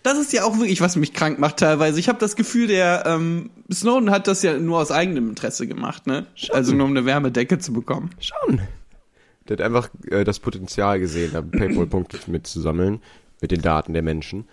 Das 0.04 0.18
ist 0.18 0.34
ja 0.34 0.44
auch 0.44 0.58
wirklich, 0.58 0.82
was 0.82 0.96
mich 0.96 1.14
krank 1.14 1.40
macht 1.40 1.58
teilweise. 1.58 2.00
Ich 2.00 2.10
habe 2.10 2.20
das 2.20 2.36
Gefühl, 2.36 2.68
der 2.68 3.04
ähm, 3.06 3.50
Snowden 3.72 4.12
hat 4.12 4.28
das 4.28 4.44
ja 4.44 4.58
nur 4.58 4.80
aus 4.80 4.92
eigenem 4.92 5.30
Interesse 5.30 5.68
gemacht, 5.68 6.06
ne? 6.06 6.28
Also 6.52 6.76
nur 6.76 6.86
um 6.86 6.92
eine 6.92 7.06
Wärmedecke 7.06 7.60
zu 7.60 7.72
bekommen. 7.72 8.10
Schon. 8.20 8.62
Der 9.48 9.58
hat 9.58 9.62
einfach 9.62 9.90
äh, 10.10 10.24
das 10.24 10.40
Potenzial 10.40 11.00
gesehen, 11.00 11.32
da 11.34 11.42
Paypal-Punkte 11.42 12.20
mitzusammeln 12.28 13.02
mit 13.42 13.52
den 13.52 13.62
Daten 13.62 13.94
der 13.94 14.04
Menschen. 14.04 14.48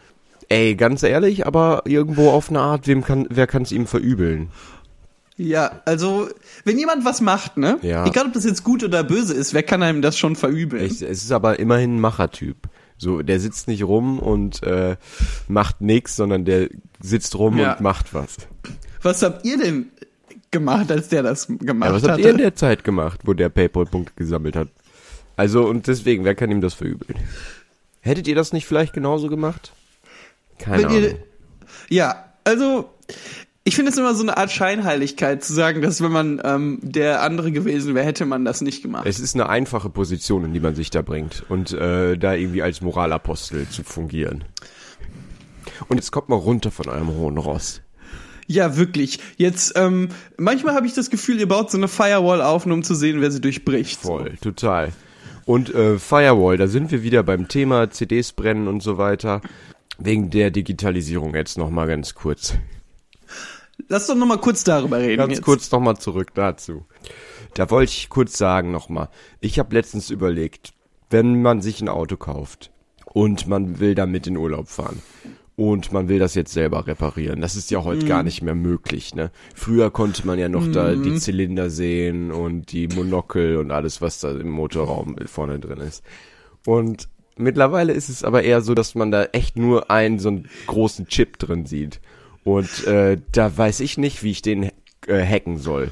Ey, 0.49 0.75
ganz 0.77 1.03
ehrlich, 1.03 1.47
aber 1.47 1.83
irgendwo 1.87 2.31
auf 2.31 2.51
eine 2.51 2.61
Art, 2.61 2.87
wem 2.87 3.03
kann, 3.03 3.27
wer 3.31 3.47
kann 3.47 3.63
es 3.63 3.73
ihm 3.73 3.87
verübeln? 3.87 4.51
Ja, 5.37 5.83
also 5.85 6.29
wenn 6.65 6.79
jemand 6.79 7.05
was 7.05 7.21
macht, 7.21 7.57
ne? 7.57 7.79
Ja. 7.83 8.07
Egal, 8.07 8.27
ob 8.27 8.33
das 8.33 8.45
jetzt 8.45 8.65
gut 8.65 8.83
oder 8.85 9.05
böse 9.05 9.35
ist, 9.35 9.53
wer 9.55 9.63
kann 9.63 9.83
einem 9.83 10.01
das 10.03 10.17
schon 10.17 10.35
verübeln? 10.37 10.85
Es, 10.85 11.03
ist 11.03 11.31
aber 11.33 11.59
immerhin 11.59 11.97
ein 11.97 12.01
Machertyp. 12.01 12.57
So, 12.97 13.21
der 13.21 13.39
sitzt 13.41 13.69
nicht 13.69 13.83
rum 13.85 14.19
und 14.19 14.63
äh, 14.63 14.97
macht 15.49 15.83
nix, 15.83 16.17
sondern 16.17 16.47
der 16.47 16.69
sitzt 17.01 17.35
rum 17.39 17.59
Ja. 17.59 17.73
und 17.73 17.81
macht 17.83 18.15
was. 18.15 18.37
Was 19.03 19.23
habt 19.23 19.45
ihr 19.45 19.59
denn 19.59 19.91
gemacht, 20.51 20.91
als 20.91 21.09
der 21.09 21.23
das 21.23 21.49
gemacht 21.49 21.91
Ja, 21.91 21.95
was 21.95 22.03
hatte? 22.05 22.13
habt 22.13 22.25
ihr 22.25 22.31
in 22.31 22.39
der 22.39 22.55
Zeit 22.55 22.85
gemacht, 22.85 23.21
wo 23.25 23.35
der 23.35 23.51
Paypal-Punkte 23.51 24.13
gesammelt 24.17 24.57
hat? 24.57 24.69
Also, 25.37 25.67
und 25.69 25.87
deswegen, 25.87 26.25
wer 26.25 26.35
kann 26.35 26.51
ihm 26.51 26.63
das 26.63 26.73
verübeln? 26.73 27.19
Hättet 28.01 28.27
ihr 28.29 28.35
das 28.35 28.55
nicht 28.55 28.65
vielleicht 28.67 28.95
genauso 28.95 29.29
gemacht? 29.29 29.73
Keine 30.59 30.87
Ahnung. 30.87 31.03
ihr, 31.03 31.19
ja, 31.89 32.25
also 32.45 32.91
ich 33.65 33.75
finde 33.75 33.91
es 33.91 33.99
immer 33.99 34.15
so 34.15 34.23
eine 34.23 34.37
Art 34.37 34.53
Scheinheiligkeit 34.53 35.43
zu 35.43 35.53
sagen, 35.53 35.83
dass 35.83 36.01
wenn 36.01 36.13
man 36.13 36.41
ähm, 36.45 36.79
der 36.83 37.23
andere 37.23 37.51
gewesen 37.51 37.97
wäre, 37.97 38.07
hätte 38.07 38.25
man 38.25 38.45
das 38.45 38.61
nicht 38.61 38.81
gemacht. 38.81 39.07
Es 39.07 39.19
ist 39.19 39.35
eine 39.35 39.49
einfache 39.49 39.91
Position, 39.91 40.45
in 40.45 40.55
die 40.55 40.61
man 40.61 40.77
sich 40.77 40.91
da 40.91 41.03
bringt 41.03 41.45
und 41.49 41.73
äh, 41.73 42.17
da 42.17 42.35
irgendwie 42.35 42.63
als 42.63 42.81
Moralapostel 42.81 43.69
zu 43.69 43.83
fungieren. 43.83 44.45
Und 45.89 45.97
jetzt 45.97 46.13
kommt 46.13 46.29
mal 46.29 46.37
runter 46.37 46.71
von 46.71 46.89
eurem 46.89 47.09
hohen 47.09 47.39
Ross. 47.39 47.83
Ja, 48.47 48.77
wirklich. 48.77 49.19
Jetzt, 49.37 49.73
ähm, 49.77 50.11
manchmal 50.37 50.77
habe 50.77 50.87
ich 50.87 50.95
das 50.95 51.11
Gefühl, 51.11 51.41
ihr 51.41 51.49
baut 51.49 51.71
so 51.71 51.77
eine 51.77 51.89
Firewall 51.89 52.41
auf, 52.43 52.67
nur 52.67 52.77
um 52.77 52.83
zu 52.85 52.95
sehen, 52.95 53.21
wer 53.21 53.33
sie 53.33 53.41
durchbricht. 53.41 54.01
Voll, 54.01 54.37
total. 54.41 54.93
Und 55.45 55.75
äh, 55.75 55.99
Firewall, 55.99 56.57
da 56.57 56.69
sind 56.69 56.93
wir 56.93 57.03
wieder 57.03 57.25
beim 57.25 57.49
Thema 57.49 57.91
CDs 57.91 58.33
brennen 58.33 58.69
und 58.69 58.83
so 58.83 58.99
weiter. 58.99 59.41
Wegen 59.99 60.31
der 60.31 60.51
Digitalisierung 60.51 61.35
jetzt 61.35 61.59
nochmal 61.59 61.87
ganz 61.87 62.15
kurz. 62.15 62.55
Lass 63.89 64.07
doch 64.07 64.15
noch 64.15 64.27
mal 64.27 64.39
kurz 64.39 64.65
darüber 64.65 64.99
reden. 64.99 65.19
Ganz 65.19 65.35
jetzt. 65.35 65.45
kurz 65.45 65.71
nochmal 65.71 65.97
zurück 65.97 66.35
dazu. 66.35 66.87
Da 67.55 67.71
wollte 67.71 67.93
ich 67.93 68.09
kurz 68.09 68.37
sagen 68.37 68.71
nochmal. 68.71 69.09
Ich 69.41 69.59
habe 69.59 69.75
letztens 69.75 70.11
überlegt, 70.11 70.73
wenn 71.11 71.43
man 71.43 71.61
sich 71.61 71.81
ein 71.81 71.89
Auto 71.89 72.17
kauft 72.17 72.71
und 73.05 73.47
man 73.47 73.79
will 73.79 73.95
damit 73.95 74.27
in 74.27 74.37
Urlaub 74.37 74.69
fahren 74.69 75.01
und 75.57 75.91
man 75.93 76.09
will 76.09 76.19
das 76.19 76.35
jetzt 76.35 76.53
selber 76.53 76.87
reparieren, 76.87 77.41
das 77.41 77.57
ist 77.57 77.71
ja 77.71 77.83
heute 77.83 78.07
gar 78.07 78.23
nicht 78.23 78.43
mehr 78.43 78.55
möglich. 78.55 79.15
Ne? 79.15 79.31
Früher 79.55 79.91
konnte 79.91 80.27
man 80.27 80.39
ja 80.39 80.49
noch 80.49 80.71
da 80.71 80.95
die 80.95 81.15
Zylinder 81.17 81.71
sehen 81.71 82.31
und 82.31 82.73
die 82.73 82.89
Monokel 82.89 83.57
und 83.57 83.71
alles, 83.71 84.03
was 84.03 84.21
da 84.21 84.33
im 84.33 84.51
Motorraum 84.51 85.17
vorne 85.27 85.59
drin 85.59 85.79
ist. 85.79 86.05
Und 86.67 87.09
mittlerweile 87.37 87.93
ist 87.93 88.09
es 88.09 88.25
aber 88.25 88.43
eher 88.43 88.61
so, 88.63 88.75
dass 88.75 88.95
man 88.95 89.11
da 89.11 89.25
echt 89.27 89.57
nur 89.57 89.91
einen 89.91 90.19
so 90.19 90.29
einen 90.29 90.49
großen 90.67 91.07
Chip 91.09 91.39
drin 91.39 91.67
sieht. 91.67 92.01
Und 92.45 92.87
äh, 92.87 93.19
da 93.33 93.57
weiß 93.57 93.81
ich 93.81 93.99
nicht, 93.99 94.23
wie 94.23 94.31
ich 94.31 94.43
den 94.43 94.71
äh, 95.07 95.25
hacken 95.27 95.59
soll. 95.59 95.91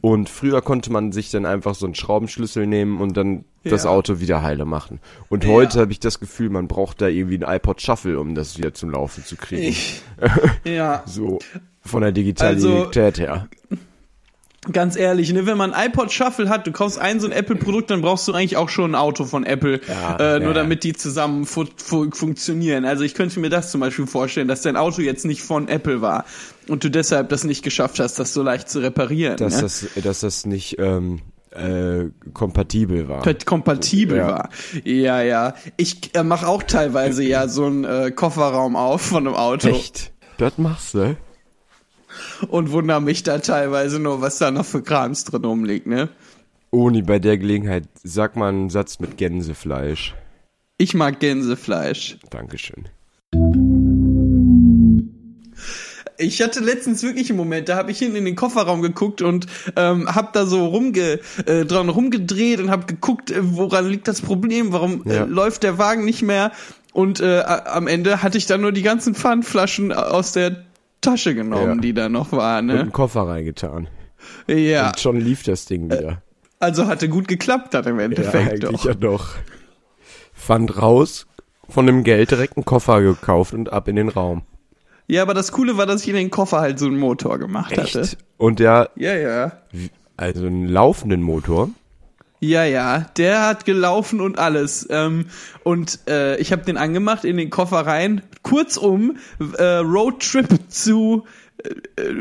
Und 0.00 0.28
früher 0.28 0.62
konnte 0.62 0.92
man 0.92 1.10
sich 1.10 1.30
dann 1.30 1.46
einfach 1.46 1.74
so 1.74 1.84
einen 1.86 1.96
Schraubenschlüssel 1.96 2.66
nehmen 2.66 3.00
und 3.00 3.16
dann 3.16 3.44
das 3.64 3.82
Ja. 3.84 3.90
Auto 3.90 4.20
wieder 4.20 4.42
heile 4.42 4.64
machen. 4.64 5.00
Und 5.28 5.42
Ja. 5.44 5.50
heute 5.50 5.80
habe 5.80 5.90
ich 5.90 5.98
das 5.98 6.20
Gefühl, 6.20 6.48
man 6.50 6.68
braucht 6.68 7.00
da 7.00 7.08
irgendwie 7.08 7.38
ein 7.42 7.56
iPod 7.56 7.82
Shuffle, 7.82 8.20
um 8.20 8.36
das 8.36 8.56
wieder 8.56 8.72
zum 8.72 8.90
Laufen 8.90 9.24
zu 9.24 9.34
kriegen. 9.36 9.62
Ich, 9.64 10.02
ja, 10.64 11.02
So 11.06 11.40
von 11.80 12.02
der 12.02 12.12
Digitalität 12.12 13.18
her. 13.18 13.48
Ganz 14.76 14.94
ehrlich, 14.94 15.32
ne, 15.32 15.46
wenn 15.46 15.56
man 15.56 15.72
ein 15.72 15.86
iPod 15.88 16.12
Shuffle 16.12 16.50
hat, 16.50 16.66
du 16.66 16.70
kaufst 16.72 16.98
ein 16.98 17.18
so 17.18 17.26
ein 17.26 17.32
Apple-Produkt, 17.32 17.90
dann 17.90 18.02
brauchst 18.02 18.28
du 18.28 18.32
eigentlich 18.34 18.58
auch 18.58 18.68
schon 18.68 18.90
ein 18.90 18.94
Auto 18.94 19.24
von 19.24 19.44
Apple, 19.44 19.80
Ja, 19.88 20.16
äh, 20.36 20.38
nur 20.38 20.48
ja. 20.48 20.52
damit 20.54 20.84
die 20.84 20.92
zusammen 20.92 21.46
fu 21.46 21.64
fu 21.76 22.10
funktionieren. 22.12 22.84
Also 22.84 23.02
ich 23.02 23.14
könnte 23.14 23.40
mir 23.40 23.48
das 23.48 23.70
zum 23.70 23.80
Beispiel 23.80 24.06
vorstellen, 24.06 24.48
dass 24.48 24.60
dein 24.60 24.76
Auto 24.76 25.00
jetzt 25.00 25.24
nicht 25.24 25.42
von 25.42 25.68
Apple 25.68 26.02
war 26.02 26.26
und 26.68 26.84
du 26.84 26.90
deshalb 26.90 27.30
das 27.30 27.44
nicht 27.44 27.62
geschafft 27.62 27.98
hast, 28.00 28.18
das 28.18 28.34
so 28.34 28.42
leicht 28.42 28.68
zu 28.68 28.80
reparieren. 28.80 29.38
Dass 29.38 29.56
ne? 29.56 29.62
das, 29.62 29.86
dass 30.04 30.20
das 30.20 30.44
nicht 30.44 30.76
ähm, 30.78 31.20
äh, 31.52 32.10
kompatibel 32.34 33.08
war. 33.08 33.22
Kompat- 33.22 33.46
kompatibel 33.46 34.18
Ja. 34.18 34.28
war. 34.28 34.48
Ja, 34.84 35.22
ja. 35.22 35.54
Ich 35.78 36.14
äh, 36.14 36.22
mache 36.22 36.46
auch 36.46 36.62
teilweise 36.62 37.22
ja 37.24 37.48
so 37.48 37.64
einen 37.64 37.84
äh, 37.84 38.10
Kofferraum 38.10 38.76
auf 38.76 39.00
von 39.00 39.26
einem 39.26 39.36
Auto 39.36 39.68
Echt? 39.70 40.12
Das 40.38 40.58
machst 40.58 40.92
du? 40.92 41.16
Und 42.48 42.70
wundere 42.72 43.00
mich 43.00 43.22
da 43.22 43.38
teilweise 43.38 43.98
nur, 43.98 44.20
was 44.20 44.38
da 44.38 44.50
noch 44.50 44.64
für 44.66 44.82
Krams 44.82 45.24
drin 45.24 45.44
rumliegt, 45.44 45.86
ne? 45.86 46.08
Oni, 46.70 47.02
bei 47.02 47.18
der 47.18 47.38
Gelegenheit, 47.38 47.84
sag 48.02 48.36
mal 48.36 48.48
einen 48.48 48.70
Satz 48.70 48.98
mit 48.98 49.16
Gänsefleisch. 49.16 50.14
Ich 50.78 50.94
mag 50.94 51.20
Gänsefleisch. 51.20 52.18
Dankeschön. 52.30 52.86
Ich 56.18 56.40
hatte 56.42 56.60
letztens 56.60 57.02
wirklich 57.02 57.28
einen 57.30 57.36
Moment, 57.36 57.68
da 57.68 57.76
habe 57.76 57.90
ich 57.90 57.98
hinten 57.98 58.16
in 58.16 58.24
den 58.24 58.36
Kofferraum 58.36 58.80
geguckt 58.80 59.20
und 59.20 59.46
ähm, 59.76 60.14
habe 60.14 60.30
da 60.32 60.46
so 60.46 60.66
rumge 60.66 61.20
äh, 61.44 61.64
dran 61.66 61.88
rumgedreht 61.90 62.60
und 62.60 62.70
habe 62.70 62.86
geguckt, 62.86 63.30
äh, 63.30 63.38
woran 63.42 63.86
liegt 63.86 64.08
das 64.08 64.22
Problem, 64.22 64.72
warum 64.72 65.02
Ja. 65.04 65.24
äh, 65.24 65.26
läuft 65.26 65.62
der 65.62 65.76
Wagen 65.78 66.04
nicht 66.06 66.22
mehr 66.22 66.52
und 66.92 67.20
äh, 67.20 67.40
am 67.42 67.86
Ende 67.86 68.22
hatte 68.22 68.38
ich 68.38 68.46
dann 68.46 68.62
nur 68.62 68.72
die 68.72 68.82
ganzen 68.82 69.14
Pfandflaschen 69.14 69.92
aus 69.92 70.32
der 70.32 70.64
Tasche 71.06 71.34
genommen, 71.34 71.76
Ja. 71.76 71.80
die 71.80 71.94
da 71.94 72.08
noch 72.08 72.32
waren. 72.32 72.70
Und 72.70 72.76
einen 72.76 72.86
Ne? 72.86 72.92
Koffer 72.92 73.22
reingetan. 73.28 73.88
Ja, 74.48 74.88
Und 74.88 75.00
schon 75.00 75.20
lief 75.20 75.42
das 75.44 75.64
Ding 75.66 75.84
wieder. 75.90 76.22
also 76.58 76.86
hatte 76.86 77.08
gut 77.08 77.28
geklappt 77.28 77.74
dann 77.74 77.84
im 77.86 77.98
ja, 77.98 78.04
Endeffekt 78.06 78.50
eigentlich 78.52 78.80
doch. 78.80 78.84
ja 78.84 78.94
doch. 78.94 79.28
Fand 80.32 80.80
raus, 80.80 81.26
von 81.68 81.86
dem 81.86 82.02
Geld 82.04 82.30
direkt 82.30 82.56
einen 82.56 82.64
Koffer 82.64 83.00
gekauft 83.02 83.54
und 83.54 83.72
ab 83.72 83.88
in 83.88 83.96
den 83.96 84.08
Raum. 84.08 84.42
Ja, 85.08 85.22
aber 85.22 85.34
das 85.34 85.52
Coole 85.52 85.76
war, 85.76 85.86
dass 85.86 86.02
ich 86.02 86.08
in 86.08 86.16
den 86.16 86.30
Koffer 86.30 86.60
halt 86.60 86.78
so 86.78 86.86
einen 86.86 86.98
Motor 86.98 87.38
gemacht 87.38 87.76
hatte. 87.76 88.08
Und 88.38 88.58
der, 88.58 88.90
Ja, 88.96 89.14
ja. 89.14 89.52
also 90.16 90.46
einen 90.46 90.66
laufenden 90.68 91.22
Motor. 91.22 91.70
Ja, 92.40 92.64
ja, 92.64 93.06
der 93.16 93.46
hat 93.46 93.64
gelaufen 93.64 94.20
und 94.20 94.38
alles. 94.38 94.86
Ähm, 94.90 95.26
und 95.64 96.00
äh, 96.08 96.36
ich 96.38 96.52
habe 96.52 96.64
den 96.64 96.76
angemacht 96.76 97.24
in 97.24 97.36
den 97.36 97.50
Koffer 97.50 97.86
rein. 97.86 98.22
Kurzum, 98.42 99.16
äh, 99.58 99.78
Roadtrip 99.78 100.48
zu 100.68 101.24
äh, 101.62 102.02
äh, 102.02 102.14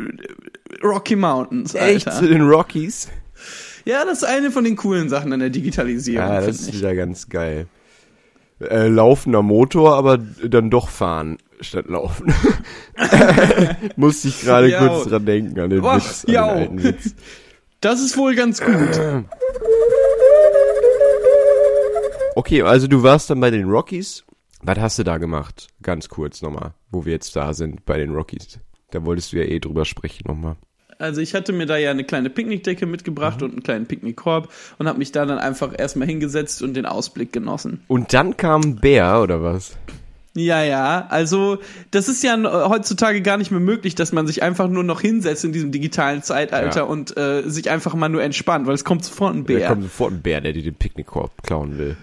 Rocky 0.83 1.15
Mountains, 1.15 1.75
Echt 1.75 2.07
Alter. 2.07 2.19
zu 2.19 2.27
den 2.27 2.41
Rockies? 2.41 3.09
Ja, 3.83 4.03
das 4.05 4.19
ist 4.19 4.23
eine 4.23 4.51
von 4.51 4.63
den 4.63 4.75
coolen 4.75 5.09
Sachen 5.09 5.31
an 5.33 5.39
der 5.39 5.49
Digitalisierung. 5.49 6.27
Ja, 6.27 6.41
das 6.41 6.61
ist 6.61 6.69
ich. 6.69 6.79
wieder 6.79 6.95
ganz 6.95 7.29
geil. 7.29 7.67
Äh, 8.59 8.87
laufender 8.87 9.41
Motor, 9.41 9.95
aber 9.95 10.17
dann 10.17 10.69
doch 10.69 10.89
fahren 10.89 11.37
statt 11.59 11.87
laufen. 11.87 12.33
Musste 13.95 14.29
ich 14.29 14.41
gerade 14.41 14.71
kurz 14.71 15.09
dran 15.09 15.25
denken, 15.25 15.59
an 15.59 15.69
den 15.69 15.81
Boah, 15.81 15.97
Witz, 15.97 16.25
an 16.25 16.33
den 16.33 16.37
alten 16.41 16.83
Witz. 16.83 17.15
Das 17.81 18.01
ist 18.01 18.17
wohl 18.17 18.33
ganz 18.35 18.61
gut. 18.61 18.73
Okay, 22.35 22.61
also 22.61 22.87
du 22.87 23.01
warst 23.03 23.29
dann 23.29 23.39
bei 23.39 23.49
den 23.51 23.69
Rockies. 23.69 24.23
Was 24.61 24.77
hast 24.79 24.99
du 24.99 25.03
da 25.03 25.17
gemacht? 25.17 25.67
Ganz 25.81 26.09
kurz 26.09 26.41
nochmal, 26.41 26.73
wo 26.91 27.05
wir 27.05 27.13
jetzt 27.13 27.35
da 27.35 27.53
sind 27.53 27.85
bei 27.85 27.97
den 27.97 28.11
Rockies. 28.13 28.59
Da 28.91 29.05
wolltest 29.05 29.31
du 29.33 29.37
ja 29.37 29.43
eh 29.43 29.59
drüber 29.59 29.85
sprechen 29.85 30.23
nochmal. 30.27 30.55
Also 30.97 31.19
ich 31.21 31.33
hatte 31.35 31.51
mir 31.51 31.65
da 31.65 31.75
ja 31.77 31.91
eine 31.91 32.05
kleine 32.05 32.29
Picknickdecke 32.29 32.85
mitgebracht 32.85 33.41
und 33.43 33.51
einen 33.51 33.63
kleinen 33.63 33.85
Picknickkorb 33.85 34.49
und 34.77 34.87
habe 34.87 34.97
mich 34.97 35.11
da 35.11 35.25
dann 35.25 35.39
einfach 35.39 35.73
erstmal 35.77 36.07
hingesetzt 36.07 36.61
und 36.61 36.73
den 36.73 36.85
Ausblick 36.85 37.33
genossen. 37.33 37.83
Und 37.87 38.13
dann 38.13 38.37
kam 38.37 38.61
ein 38.61 38.75
Bär, 38.77 39.21
oder 39.21 39.43
was? 39.43 39.75
Ja, 40.37 40.63
ja, 40.63 41.05
also 41.09 41.59
das 41.91 42.07
ist 42.09 42.23
ja 42.23 42.33
n- 42.33 42.47
heutzutage 42.47 43.21
gar 43.21 43.37
nicht 43.37 43.51
mehr 43.51 43.59
möglich, 43.61 43.95
dass 43.95 44.11
man 44.13 44.25
sich 44.27 44.41
einfach 44.43 44.67
nur 44.69 44.83
noch 44.83 44.99
hinsetzt 45.01 45.43
in 45.45 45.51
diesem 45.53 45.71
digitalen 45.71 46.23
Zeitalter 46.23 46.81
Ja. 46.81 46.83
und 46.83 47.15
äh, 47.17 47.43
sich 47.49 47.69
einfach 47.69 47.93
mal 47.93 48.09
nur 48.09 48.21
entspannt, 48.23 48.65
weil 48.67 48.73
es 48.73 48.83
kommt 48.85 49.03
sofort 49.05 49.33
ein 49.35 49.45
Da 49.45 49.53
Bär. 49.53 49.67
kommt 49.67 49.83
sofort 49.83 50.13
ein 50.13 50.21
Bär, 50.21 50.41
der 50.41 50.53
dir 50.53 50.63
den 50.63 50.75
Picknickkorb 50.75 51.43
klauen 51.43 51.77
will. 51.77 51.97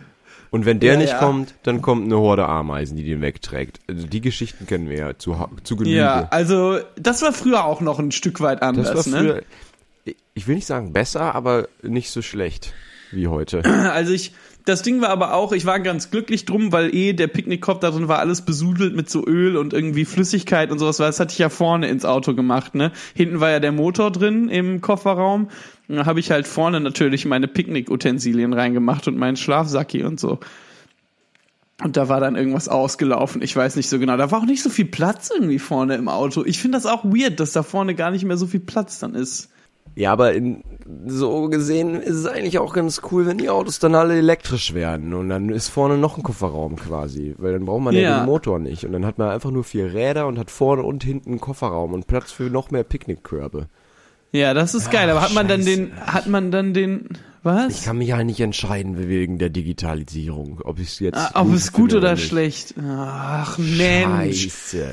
Und 0.53 0.67
wenn 0.67 0.79
der 0.81 0.93
Ja, 0.93 0.99
nicht 0.99 1.13
ja. 1.15 1.19
kommt, 1.19 1.55
dann 1.63 1.81
kommt 1.81 2.05
eine 2.05 2.19
Horde 2.19 2.47
Ameisen, 2.47 2.97
die 2.97 3.05
den 3.05 3.23
wegträgt. 3.23 3.81
Also 3.89 4.07
die 4.07 4.21
Geschichten 4.21 4.67
kennen 4.67 4.89
wir 4.89 4.99
ja 4.99 5.19
zu, 5.19 5.35
zu 5.65 5.77
Genüge. 5.77 5.97
ja, 5.97 6.29
also 6.31 6.79
das 6.97 7.23
war 7.23 7.33
früher 7.33 7.65
auch 7.65 7.81
noch 7.81 7.99
ein 7.99 8.13
Stück 8.13 8.41
weit 8.41 8.61
das 8.61 8.69
anders, 8.69 8.95
war 8.95 9.03
früher, 9.03 9.35
ne? 9.37 10.15
ich 10.35 10.47
will 10.47 10.57
nicht 10.57 10.67
sagen 10.67 10.93
besser, 10.93 11.35
aber 11.35 11.69
nicht 11.83 12.11
so 12.11 12.21
schlecht 12.21 12.75
wie 13.13 13.29
heute. 13.29 13.63
Also 13.93 14.13
ich, 14.13 14.33
das 14.65 14.83
Ding 14.83 15.01
war 15.01 15.09
aber 15.09 15.35
auch, 15.35 15.53
ich 15.53 15.65
war 15.65 15.81
ganz 15.81 16.11
glücklich 16.11 16.45
drum, 16.45 16.71
weil 16.71 16.95
eh 16.95 17.15
der 17.15 17.27
Picknickkorb 17.29 17.81
da 17.81 17.91
drin 17.91 18.09
war 18.09 18.19
alles 18.19 18.43
besudelt 18.43 18.95
mit 18.95 19.11
so 19.11 19.27
Öl 19.27 19.57
und 19.57 19.73
irgendwie 19.73 20.05
Flüssigkeit 20.05 20.71
und 20.71 20.79
sowas, 20.79 21.01
weil 21.01 21.09
das 21.09 21.19
hatte 21.19 21.33
ich 21.33 21.39
ja 21.39 21.49
vorne 21.49 21.89
ins 21.89 22.05
Auto 22.05 22.35
gemacht, 22.35 22.75
ne? 22.75 22.93
Hinten 23.15 23.41
war 23.41 23.51
ja 23.51 23.59
der 23.59 23.73
Motor 23.73 24.11
drin 24.11 24.49
im 24.49 24.81
Kofferraum. 24.81 25.49
Und 25.99 26.07
habe 26.07 26.21
ich 26.21 26.31
halt 26.31 26.47
vorne 26.47 26.81
natürlich 26.81 27.25
meine 27.25 27.49
Picknickutensilien 27.49 28.53
reingemacht 28.53 29.09
und 29.09 29.17
meinen 29.17 29.37
Schlafsacki 29.37 30.03
und 30.05 30.19
so. 30.21 30.39
Und 31.83 31.97
da 31.97 32.09
war 32.09 32.21
dann 32.21 32.37
irgendwas 32.37 32.69
ausgelaufen. 32.69 33.43
Ich 33.43 33.57
weiß 33.57 33.77
nicht 33.77 33.89
so 33.89 33.99
genau. 33.99 34.17
Da 34.17 34.31
war 34.31 34.41
auch 34.41 34.47
nicht 34.47 34.63
so 34.63 34.71
viel 34.71 34.85
Platz 34.85 35.31
irgendwie 35.35 35.59
vorne 35.59 35.97
im 35.97 36.09
Auto. 36.09 36.45
Ich 36.45 36.61
finde 36.61 36.77
das 36.79 36.87
auch 36.87 37.05
weird, 37.05 37.41
dass 37.41 37.53
da 37.53 37.63
vorne 37.63 37.95
gar 37.95 38.11
nicht 38.11 38.25
mehr 38.25 38.37
so 38.37 38.47
viel 38.47 38.61
Platz 38.61 39.01
dann 39.01 39.15
ist. 39.15 39.49
Ja, 39.95 40.13
aber 40.13 40.33
in, 40.33 40.63
so 41.07 41.49
gesehen 41.49 41.97
ist 41.97 42.15
es 42.17 42.27
eigentlich 42.27 42.59
auch 42.59 42.73
ganz 42.73 43.03
cool, 43.11 43.27
wenn 43.27 43.37
die 43.37 43.51
Autos 43.51 43.79
dann 43.79 43.95
alle 43.95 44.17
elektrisch 44.17 44.73
werden 44.73 45.13
und 45.13 45.29
dann 45.29 45.51
ist 45.51 45.69
vorne 45.69 45.99
noch 45.99 46.17
ein 46.17 46.23
Kofferraum 46.23 46.77
quasi, 46.77 47.35
weil 47.37 47.53
dann 47.53 47.67
braucht 47.67 47.83
man 47.83 47.95
ja, 47.95 48.01
Ja. 48.01 48.21
den 48.21 48.27
Motor 48.27 48.59
nicht 48.59 48.87
und 48.87 48.93
dann 48.93 49.05
hat 49.05 49.19
man 49.19 49.29
einfach 49.29 49.51
nur 49.51 49.65
vier 49.65 49.93
Räder 49.93 50.29
und 50.29 50.39
hat 50.39 50.51
vorne 50.51 50.83
und 50.83 51.05
hinten 51.05 51.31
einen 51.31 51.41
Kofferraum 51.41 51.93
und 51.93 52.07
Platz 52.07 52.33
für 52.33 52.45
noch 52.45 52.71
mehr 52.71 52.85
Picknickkörbe. 52.85 53.67
Ja, 54.33 54.55
das 54.55 54.75
ist 54.75 54.91
geil. 54.91 55.09
Aber 55.11 55.21
hat 55.21 55.33
man 55.35 55.47
dann 55.49 55.65
den, 55.65 55.93
hat 56.01 56.27
man 56.27 56.51
dann 56.51 56.73
den, 56.75 57.09
was? 57.43 57.79
Ich 57.79 57.85
kann 57.85 57.99
mich 57.99 58.13
halt 58.13 58.27
nicht 58.27 58.41
entscheiden 58.41 58.97
wegen 59.09 59.39
der 59.39 59.51
Digitalisierung, 59.51 60.61
ob 60.65 60.79
ich 60.79 60.89
es 60.89 60.99
jetzt 61.01 61.19
Ah, 61.19 61.31
ob 61.43 61.53
es 61.53 61.73
gut 61.73 61.93
oder 61.93 62.13
nicht. 62.13 62.27
schlecht. 62.29 62.75
Ach 62.83 63.59
Mensch. 63.59 64.43
Scheiße. 64.45 64.87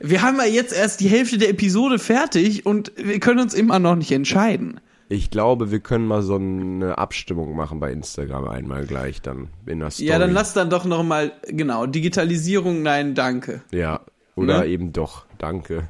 Wir 0.00 0.22
haben 0.22 0.38
ja 0.38 0.44
jetzt 0.46 0.72
erst 0.72 1.00
die 1.00 1.08
Hälfte 1.08 1.36
der 1.38 1.50
Episode 1.50 1.98
fertig 1.98 2.64
und 2.64 2.92
wir 2.96 3.20
können 3.20 3.40
uns 3.40 3.54
immer 3.54 3.78
noch 3.78 3.96
nicht 3.96 4.12
entscheiden. 4.12 4.80
Ich 5.10 5.30
glaube, 5.30 5.70
wir 5.70 5.80
können 5.80 6.06
mal 6.06 6.22
so 6.22 6.36
eine 6.36 6.96
Abstimmung 6.96 7.54
machen 7.54 7.78
bei 7.80 7.92
Instagram 7.92 8.48
einmal 8.48 8.86
gleich 8.86 9.20
dann 9.20 9.48
in 9.66 9.80
der 9.80 9.90
Story. 9.90 10.08
Ja, 10.08 10.18
dann 10.18 10.32
lass 10.32 10.54
dann 10.54 10.70
doch 10.70 10.86
noch 10.86 11.02
mal 11.02 11.32
genau 11.48 11.84
Digitalisierung. 11.86 12.82
Nein, 12.82 13.14
danke. 13.14 13.60
Ja, 13.70 14.00
oder 14.36 14.60
Ne? 14.60 14.66
eben 14.66 14.92
doch, 14.94 15.26
danke. 15.36 15.88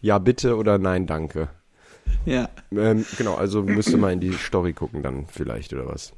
Ja, 0.00 0.18
bitte 0.18 0.56
oder 0.56 0.78
nein, 0.78 1.06
danke. 1.06 1.48
Ja. 2.28 2.48
Ähm, 2.72 3.04
genau, 3.16 3.34
also 3.34 3.62
müsste 3.62 3.96
mal 3.96 4.12
in 4.12 4.20
die 4.20 4.32
Story 4.32 4.72
gucken 4.72 5.02
dann 5.02 5.26
vielleicht 5.30 5.72
oder 5.72 5.86
was. 5.86 6.12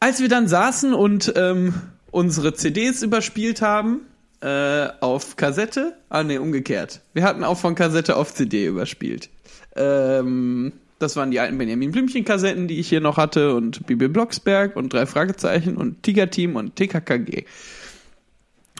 Als 0.00 0.20
wir 0.20 0.28
dann 0.28 0.46
saßen 0.46 0.94
und 0.94 1.32
ähm, 1.36 1.74
unsere 2.10 2.54
CDs 2.54 3.02
überspielt 3.02 3.62
haben 3.62 4.02
äh, 4.40 4.88
auf 5.00 5.36
Kassette, 5.36 5.96
ah 6.08 6.22
nee, 6.22 6.38
umgekehrt. 6.38 7.00
Wir 7.14 7.24
hatten 7.24 7.44
auch 7.44 7.58
von 7.58 7.74
Kassette 7.74 8.16
auf 8.16 8.34
CD 8.34 8.66
überspielt. 8.66 9.30
Ähm, 9.74 10.72
das 10.98 11.16
waren 11.16 11.30
die 11.30 11.40
alten 11.40 11.58
Benjamin 11.58 11.90
Blümchen 11.90 12.24
Kassetten, 12.24 12.68
die 12.68 12.78
ich 12.78 12.88
hier 12.88 13.00
noch 13.00 13.16
hatte 13.16 13.54
und 13.54 13.86
Bibi 13.86 14.08
Blocksberg 14.08 14.76
und 14.76 14.92
drei 14.92 15.06
Fragezeichen 15.06 15.76
und 15.76 16.02
Tiger 16.02 16.30
Team 16.30 16.56
und 16.56 16.76
TKKG. 16.76 17.44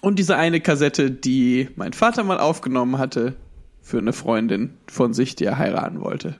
Und 0.03 0.19
diese 0.19 0.37
eine 0.37 0.61
Kassette, 0.61 1.11
die 1.11 1.69
mein 1.77 1.93
Vater 1.93 2.23
mal 2.23 2.39
aufgenommen 2.39 2.99
hatte 2.99 3.35
für 3.83 3.99
eine 3.99 4.13
Freundin 4.13 4.75
von 4.87 5.15
sich, 5.15 5.37
die 5.37 5.45
er 5.45 5.59
heiraten 5.59 6.01
wollte. 6.01 6.37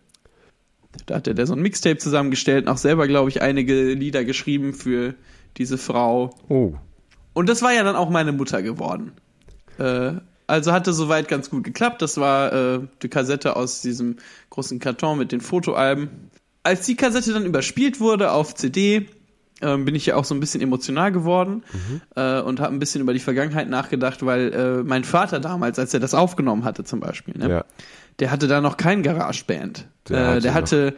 Da 1.07 1.17
hatte 1.17 1.35
der 1.35 1.47
so 1.47 1.53
ein 1.53 1.61
Mixtape 1.61 1.99
zusammengestellt 1.99 2.67
und 2.67 2.73
auch 2.73 2.79
selber, 2.79 3.07
glaube 3.07 3.29
ich, 3.29 3.43
einige 3.43 3.93
Lieder 3.93 4.25
geschrieben 4.25 4.73
für 4.73 5.15
diese 5.57 5.79
Frau. 5.79 6.35
Oh. 6.49 6.75
Und 7.35 7.49
das 7.49 7.63
war 7.63 7.73
ja 7.73 7.85
dann 7.85 7.97
auch 7.97 8.11
meine 8.11 8.33
Mutter 8.33 8.63
geworden. 8.63 9.13
Äh, 9.79 10.13
also 10.47 10.73
hatte 10.73 10.93
soweit 10.93 11.29
ganz 11.29 11.51
gut 11.51 11.65
geklappt. 11.65 12.03
Das 12.03 12.17
war 12.19 12.53
äh, 12.53 12.81
die 13.03 13.09
Kassette 13.09 13.57
aus 13.57 13.83
diesem 13.83 14.17
großen 14.51 14.79
Karton 14.79 15.19
mit 15.19 15.33
den 15.33 15.41
Fotoalben. 15.41 16.31
Als 16.63 16.87
die 16.87 16.97
Kassette 16.97 17.33
dann 17.33 17.45
überspielt 17.45 18.01
wurde 18.01 18.33
auf 18.33 18.55
CD, 18.55 19.09
ähm, 19.63 19.85
bin 19.85 19.95
ich 19.95 20.07
ja 20.07 20.17
auch 20.17 20.25
so 20.25 20.35
ein 20.35 20.41
bisschen 20.41 20.61
emotional 20.61 21.13
geworden 21.13 21.63
äh, 22.15 22.41
und 22.41 22.61
habe 22.61 22.75
ein 22.75 22.79
bisschen 22.79 23.01
über 23.01 23.13
die 23.13 23.21
Vergangenheit 23.21 23.69
nachgedacht, 23.69 24.25
weil 24.25 24.53
äh, 24.53 24.83
mein 24.83 25.05
Vater 25.05 25.41
damals, 25.41 25.79
als 25.79 25.95
er 25.95 26.01
das 26.01 26.15
aufgenommen 26.15 26.65
hatte 26.65 26.85
zum 26.85 27.01
Beispiel, 27.01 27.35
ne, 27.39 27.49
Ja. 27.49 27.65
Der 28.21 28.31
hatte 28.31 28.49
da 28.49 28.61
noch 28.61 28.77
kein 28.77 29.03
GarageBand. 29.03 29.87
Der 30.09 30.17
Der, 30.17 30.27
hatte 30.27 30.39
äh, 30.39 30.41
der 30.41 30.55
hatte 30.55 30.97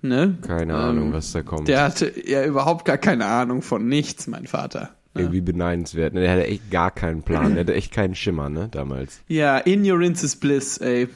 Ne? 0.00 0.38
Keine 0.46 0.74
Ähm, 0.74 0.78
Ahnung, 0.78 1.12
was 1.12 1.32
da 1.32 1.42
kommt. 1.42 1.66
Der 1.66 1.82
hatte 1.82 2.12
ja 2.24 2.44
überhaupt 2.44 2.84
gar 2.84 2.98
keine 2.98 3.26
Ahnung 3.26 3.62
von 3.62 3.88
nichts, 3.88 4.28
mein 4.28 4.46
Vater. 4.46 4.90
Irgendwie 5.14 5.40
beneidenswert. 5.40 6.14
Ne? 6.14 6.20
Der 6.20 6.30
hatte 6.30 6.46
echt 6.46 6.70
gar 6.70 6.92
keinen 6.92 7.22
Plan. 7.22 7.54
Der 7.54 7.62
hatte 7.64 7.74
echt 7.74 7.90
keinen 7.92 8.14
Schimmer, 8.14 8.48
ne, 8.48 8.68
damals. 8.70 9.20
Ja, 9.26 9.60
Ignorance 9.66 10.24
is 10.24 10.36
Bliss, 10.36 10.78
ey. 10.78 11.08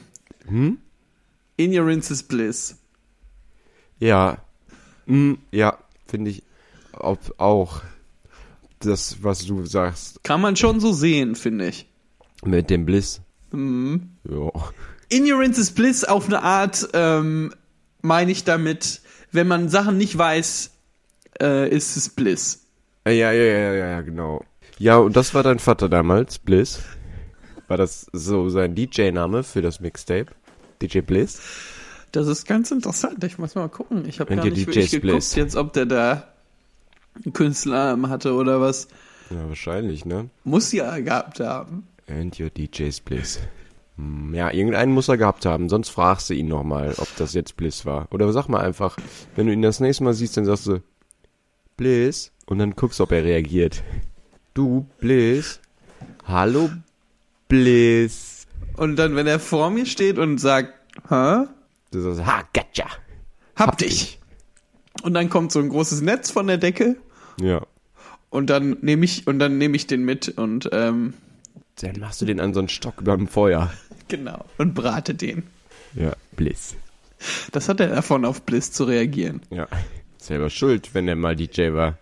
Hm? 0.47 0.79
Ignorance 1.55 2.11
is 2.11 2.23
Bliss. 2.23 2.75
Ja. 3.99 4.39
Hm, 5.07 5.37
ja, 5.51 5.77
finde 6.07 6.31
ich 6.31 6.43
ob, 6.91 7.19
auch 7.37 7.81
das, 8.79 9.23
was 9.23 9.45
du 9.45 9.65
sagst 9.65 10.21
Kann 10.25 10.41
man 10.41 10.57
schon 10.57 10.81
so 10.81 10.91
sehen, 10.91 11.35
finde 11.35 11.67
ich. 11.69 11.87
mit 12.43 12.69
dem 12.69 12.85
Bliss. 12.85 13.21
Mhm. 13.53 14.09
Ja. 14.29 14.51
Ignorance 15.09 15.59
is 15.59 15.71
Bliss 15.71 16.03
auf 16.03 16.27
eine 16.27 16.41
Art, 16.41 16.89
ähm, 16.93 17.53
meine 18.01 18.31
ich 18.31 18.43
damit, 18.43 19.01
wenn 19.31 19.47
man 19.47 19.69
Sachen 19.69 19.97
nicht 19.97 20.17
weiß, 20.17 20.71
äh, 21.41 21.69
ist 21.69 21.97
es 21.97 22.09
Bliss. 22.09 22.65
Ja, 23.05 23.11
ja, 23.11 23.31
ja, 23.31 23.43
ja, 23.43 23.73
ja, 23.73 24.01
genau. 24.01 24.43
Ja, 24.77 24.97
und 24.97 25.15
das 25.15 25.33
war 25.33 25.43
dein 25.43 25.59
Vater 25.59 25.89
damals, 25.89 26.39
Bliss. 26.39 26.79
War 27.67 27.77
das 27.77 28.07
so 28.13 28.49
sein 28.49 28.75
DJ-Name 28.75 29.43
für 29.43 29.61
das 29.61 29.79
Mixtape? 29.79 30.27
DJ 30.81 30.99
Bliss? 30.99 31.39
Das 32.11 32.27
ist 32.27 32.45
ganz 32.45 32.69
interessant. 32.71 33.23
Ich 33.23 33.37
muss 33.39 33.55
mal 33.55 33.69
gucken. 33.69 34.07
Ich 34.07 34.19
habe 34.19 34.35
gar 34.35 34.45
nicht 34.45 34.57
DJ 34.57 34.65
wirklich 34.67 34.91
geguckt, 34.91 35.11
Bliss. 35.13 35.35
jetzt, 35.35 35.55
ob 35.55 35.73
der 35.73 35.85
da 35.85 36.27
einen 37.15 37.33
Künstlernamen 37.33 38.09
hatte 38.09 38.33
oder 38.33 38.61
was. 38.61 38.87
Ja, 39.29 39.47
wahrscheinlich, 39.47 40.05
ne? 40.05 40.29
Muss 40.43 40.71
ja 40.71 40.99
gehabt 40.99 41.39
haben. 41.39 41.87
And 42.07 42.39
your 42.39 42.49
DJ's 42.49 42.99
Bliss. 42.99 43.39
Hm, 43.97 44.33
Ja, 44.33 44.51
irgendeinen 44.51 44.91
muss 44.93 45.07
er 45.07 45.17
gehabt 45.17 45.45
haben, 45.45 45.69
sonst 45.69 45.89
fragst 45.89 46.29
du 46.29 46.33
ihn 46.33 46.47
nochmal, 46.47 46.93
ob 46.97 47.07
das 47.17 47.33
jetzt 47.33 47.57
Bliss 47.57 47.85
war. 47.85 48.07
Oder 48.11 48.31
sag 48.33 48.47
mal 48.47 48.61
einfach, 48.61 48.97
wenn 49.35 49.47
du 49.47 49.53
ihn 49.53 49.61
das 49.61 49.79
nächste 49.79 50.03
Mal 50.03 50.13
siehst, 50.13 50.35
dann 50.37 50.45
sagst 50.45 50.67
du, 50.67 50.79
Bliss, 51.77 52.31
und 52.45 52.59
dann 52.59 52.75
guckst, 52.75 52.99
ob 53.01 53.11
er 53.11 53.23
reagiert. 53.23 53.83
Du, 54.53 54.85
Bliss? 54.99 55.59
Hallo, 56.25 56.69
Bliss. 57.47 58.47
Und 58.77 58.95
dann, 58.97 59.15
wenn 59.15 59.27
er 59.27 59.39
vor 59.39 59.69
mir 59.69 59.85
steht 59.85 60.17
und 60.17 60.37
sagt, 60.39 60.73
hä? 61.09 61.45
Du 61.91 62.01
sagst, 62.01 62.25
ha, 62.25 62.41
gotcha. 62.53 62.87
Hab 63.55 63.77
dich. 63.77 64.19
Und 65.03 65.13
dann 65.13 65.29
kommt 65.29 65.51
so 65.51 65.59
ein 65.59 65.69
großes 65.69 66.01
Netz 66.01 66.31
von 66.31 66.47
der 66.47 66.57
Decke 66.57 66.95
Ja. 67.39 67.61
und 68.29 68.49
dann 68.49 68.77
nehme 68.81 69.05
ich 69.05 69.27
und 69.27 69.39
dann 69.39 69.57
nehme 69.57 69.75
ich 69.75 69.85
den 69.87 70.03
mit 70.05 70.29
und 70.37 70.69
ähm, 70.71 71.13
Dann 71.81 71.99
machst 71.99 72.21
du 72.21 72.25
den 72.25 72.39
an 72.39 72.53
so 72.53 72.59
einen 72.59 72.69
Stock 72.69 73.01
über 73.01 73.17
dem 73.17 73.27
Feuer. 73.27 73.73
genau 74.07 74.45
und 74.57 74.73
brate 74.73 75.15
den. 75.15 75.43
Ja, 75.95 76.13
Bliss. 76.31 76.75
Das 77.51 77.69
hat 77.69 77.79
er 77.79 77.87
davon, 77.87 78.25
auf 78.25 78.43
Bliss 78.43 78.71
zu 78.71 78.83
reagieren. 78.83 79.41
Ja. 79.49 79.67
Selber 80.17 80.49
schuld, 80.49 80.93
wenn 80.93 81.07
er 81.07 81.15
mal 81.15 81.35
DJ 81.35 81.73
war. 81.73 81.97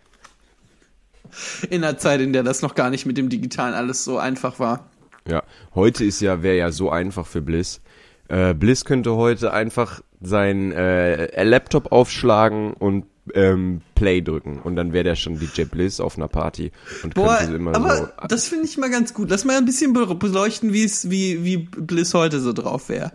In 1.70 1.84
einer 1.84 1.98
Zeit, 1.98 2.22
in 2.22 2.34
der 2.34 2.44
das 2.44 2.62
noch 2.62 2.76
gar 2.76 2.90
nicht 2.90 3.06
mit 3.06 3.18
dem 3.18 3.30
Digitalen 3.30 3.74
alles 3.74 4.04
so 4.04 4.18
einfach 4.18 4.60
war. 4.60 4.90
Ja, 5.28 5.44
heute 5.76 6.04
ist 6.04 6.20
ja, 6.22 6.44
wäre 6.44 6.58
ja 6.58 6.72
so 6.72 6.90
einfach 6.90 7.26
für 7.26 7.42
Bliss. 7.42 7.82
Äh, 8.28 8.54
Bliss 8.54 8.86
könnte 8.86 9.16
heute 9.16 9.54
einfach 9.54 10.02
sein 10.20 10.72
äh, 10.72 11.44
Laptop 11.44 11.92
aufschlagen 11.92 12.74
und 12.74 13.06
ähm, 13.34 13.82
Play 13.96 14.22
drücken 14.22 14.60
und 14.60 14.76
dann 14.76 14.94
wäre 14.94 15.04
der 15.04 15.16
schon 15.16 15.38
DJ 15.40 15.64
Bliss 15.64 16.00
auf 16.00 16.18
einer 16.18 16.28
Party 16.28 16.72
und 17.04 17.14
Boah, 17.14 17.38
könnte 17.38 17.56
immer 17.56 17.76
aber 17.76 17.96
so. 17.98 18.08
das 18.28 18.48
finde 18.48 18.66
ich 18.66 18.78
mal 18.78 18.90
ganz 18.90 19.14
gut. 19.14 19.30
Lass 19.30 19.46
mal 19.46 19.58
ein 19.58 19.66
bisschen 19.66 19.94
be- 19.94 20.16
beleuchten, 20.16 20.74
wie 20.74 20.84
es 20.84 21.10
wie 21.10 21.44
wie 21.44 21.58
Bliss 21.58 22.14
heute 22.14 22.40
so 22.40 22.52
drauf 22.54 22.90
wäre. 22.90 23.12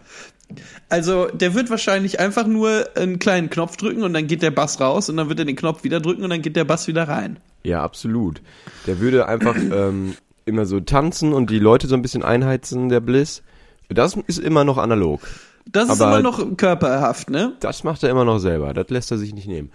Also, 0.89 1.27
der 1.27 1.55
wird 1.55 1.71
wahrscheinlich 1.71 2.21
einfach 2.21 2.47
nur 2.47 2.87
einen 2.97 3.19
kleinen 3.19 3.51
Knopf 3.51 3.77
drücken 3.77 4.05
und 4.05 4.13
dann 4.15 4.29
geht 4.29 4.43
der 4.43 4.53
Bass 4.53 4.81
raus 4.81 5.09
und 5.11 5.17
dann 5.17 5.29
wird 5.29 5.41
er 5.41 5.45
den 5.45 5.57
Knopf 5.57 5.83
wieder 5.83 5.99
drücken 6.01 6.23
und 6.23 6.31
dann 6.31 6.41
geht 6.41 6.55
der 6.55 6.65
Bass 6.65 6.87
wieder 6.87 7.09
rein. 7.09 7.41
Ja, 7.65 7.83
absolut. 7.83 8.41
Der 8.87 9.01
würde 9.01 9.27
einfach 9.27 9.57
ähm, 9.73 10.15
immer 10.45 10.65
so 10.65 10.79
tanzen 10.79 11.33
und 11.33 11.51
die 11.51 11.59
Leute 11.59 11.89
so 11.89 11.97
ein 11.97 12.03
bisschen 12.03 12.23
einheizen, 12.23 12.89
der 12.89 13.01
Bliss. 13.01 13.43
Das 13.89 14.17
ist 14.29 14.39
immer 14.39 14.63
noch 14.63 14.79
analog. 14.79 15.21
Das 15.71 15.89
ist 15.89 16.01
Aber- 16.01 16.19
immer 16.19 16.23
noch 16.23 16.57
körperhaft, 16.57 17.31
ne? 17.31 17.53
Das 17.61 17.85
macht 17.85 18.03
er 18.03 18.11
immer 18.11 18.25
noch 18.25 18.39
selber. 18.39 18.73
Das 18.75 18.89
lässt 18.91 19.11
er 19.11 19.19
sich 19.19 19.35
nicht 19.35 19.49
nehmen. 19.49 19.71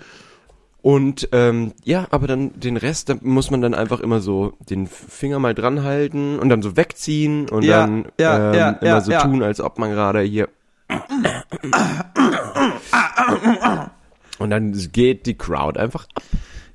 Und 0.81 1.29
ähm, 1.31 1.73
ja, 1.83 2.07
aber 2.09 2.25
dann 2.25 2.59
den 2.59 2.75
Rest, 2.75 3.09
da 3.09 3.15
muss 3.21 3.51
man 3.51 3.61
dann 3.61 3.75
einfach 3.75 3.99
immer 3.99 4.19
so 4.19 4.53
den 4.69 4.87
Finger 4.87 5.37
mal 5.37 5.53
dran 5.53 5.83
halten 5.83 6.39
und 6.39 6.49
dann 6.49 6.63
so 6.63 6.75
wegziehen 6.75 7.47
und 7.49 7.63
Ja, 7.63 7.81
dann 7.81 8.05
ja, 8.19 8.49
ähm, 8.51 8.55
ja, 8.57 8.69
immer 8.69 9.01
so 9.01 9.11
tun, 9.11 9.43
als 9.43 9.61
ob 9.61 9.77
man 9.77 9.91
gerade 9.91 10.21
hier. 10.21 10.49
Und 14.39 14.49
dann 14.49 14.71
geht 14.91 15.25
die 15.27 15.35
Crowd 15.37 15.79
einfach 15.79 16.07
ab. 16.15 16.23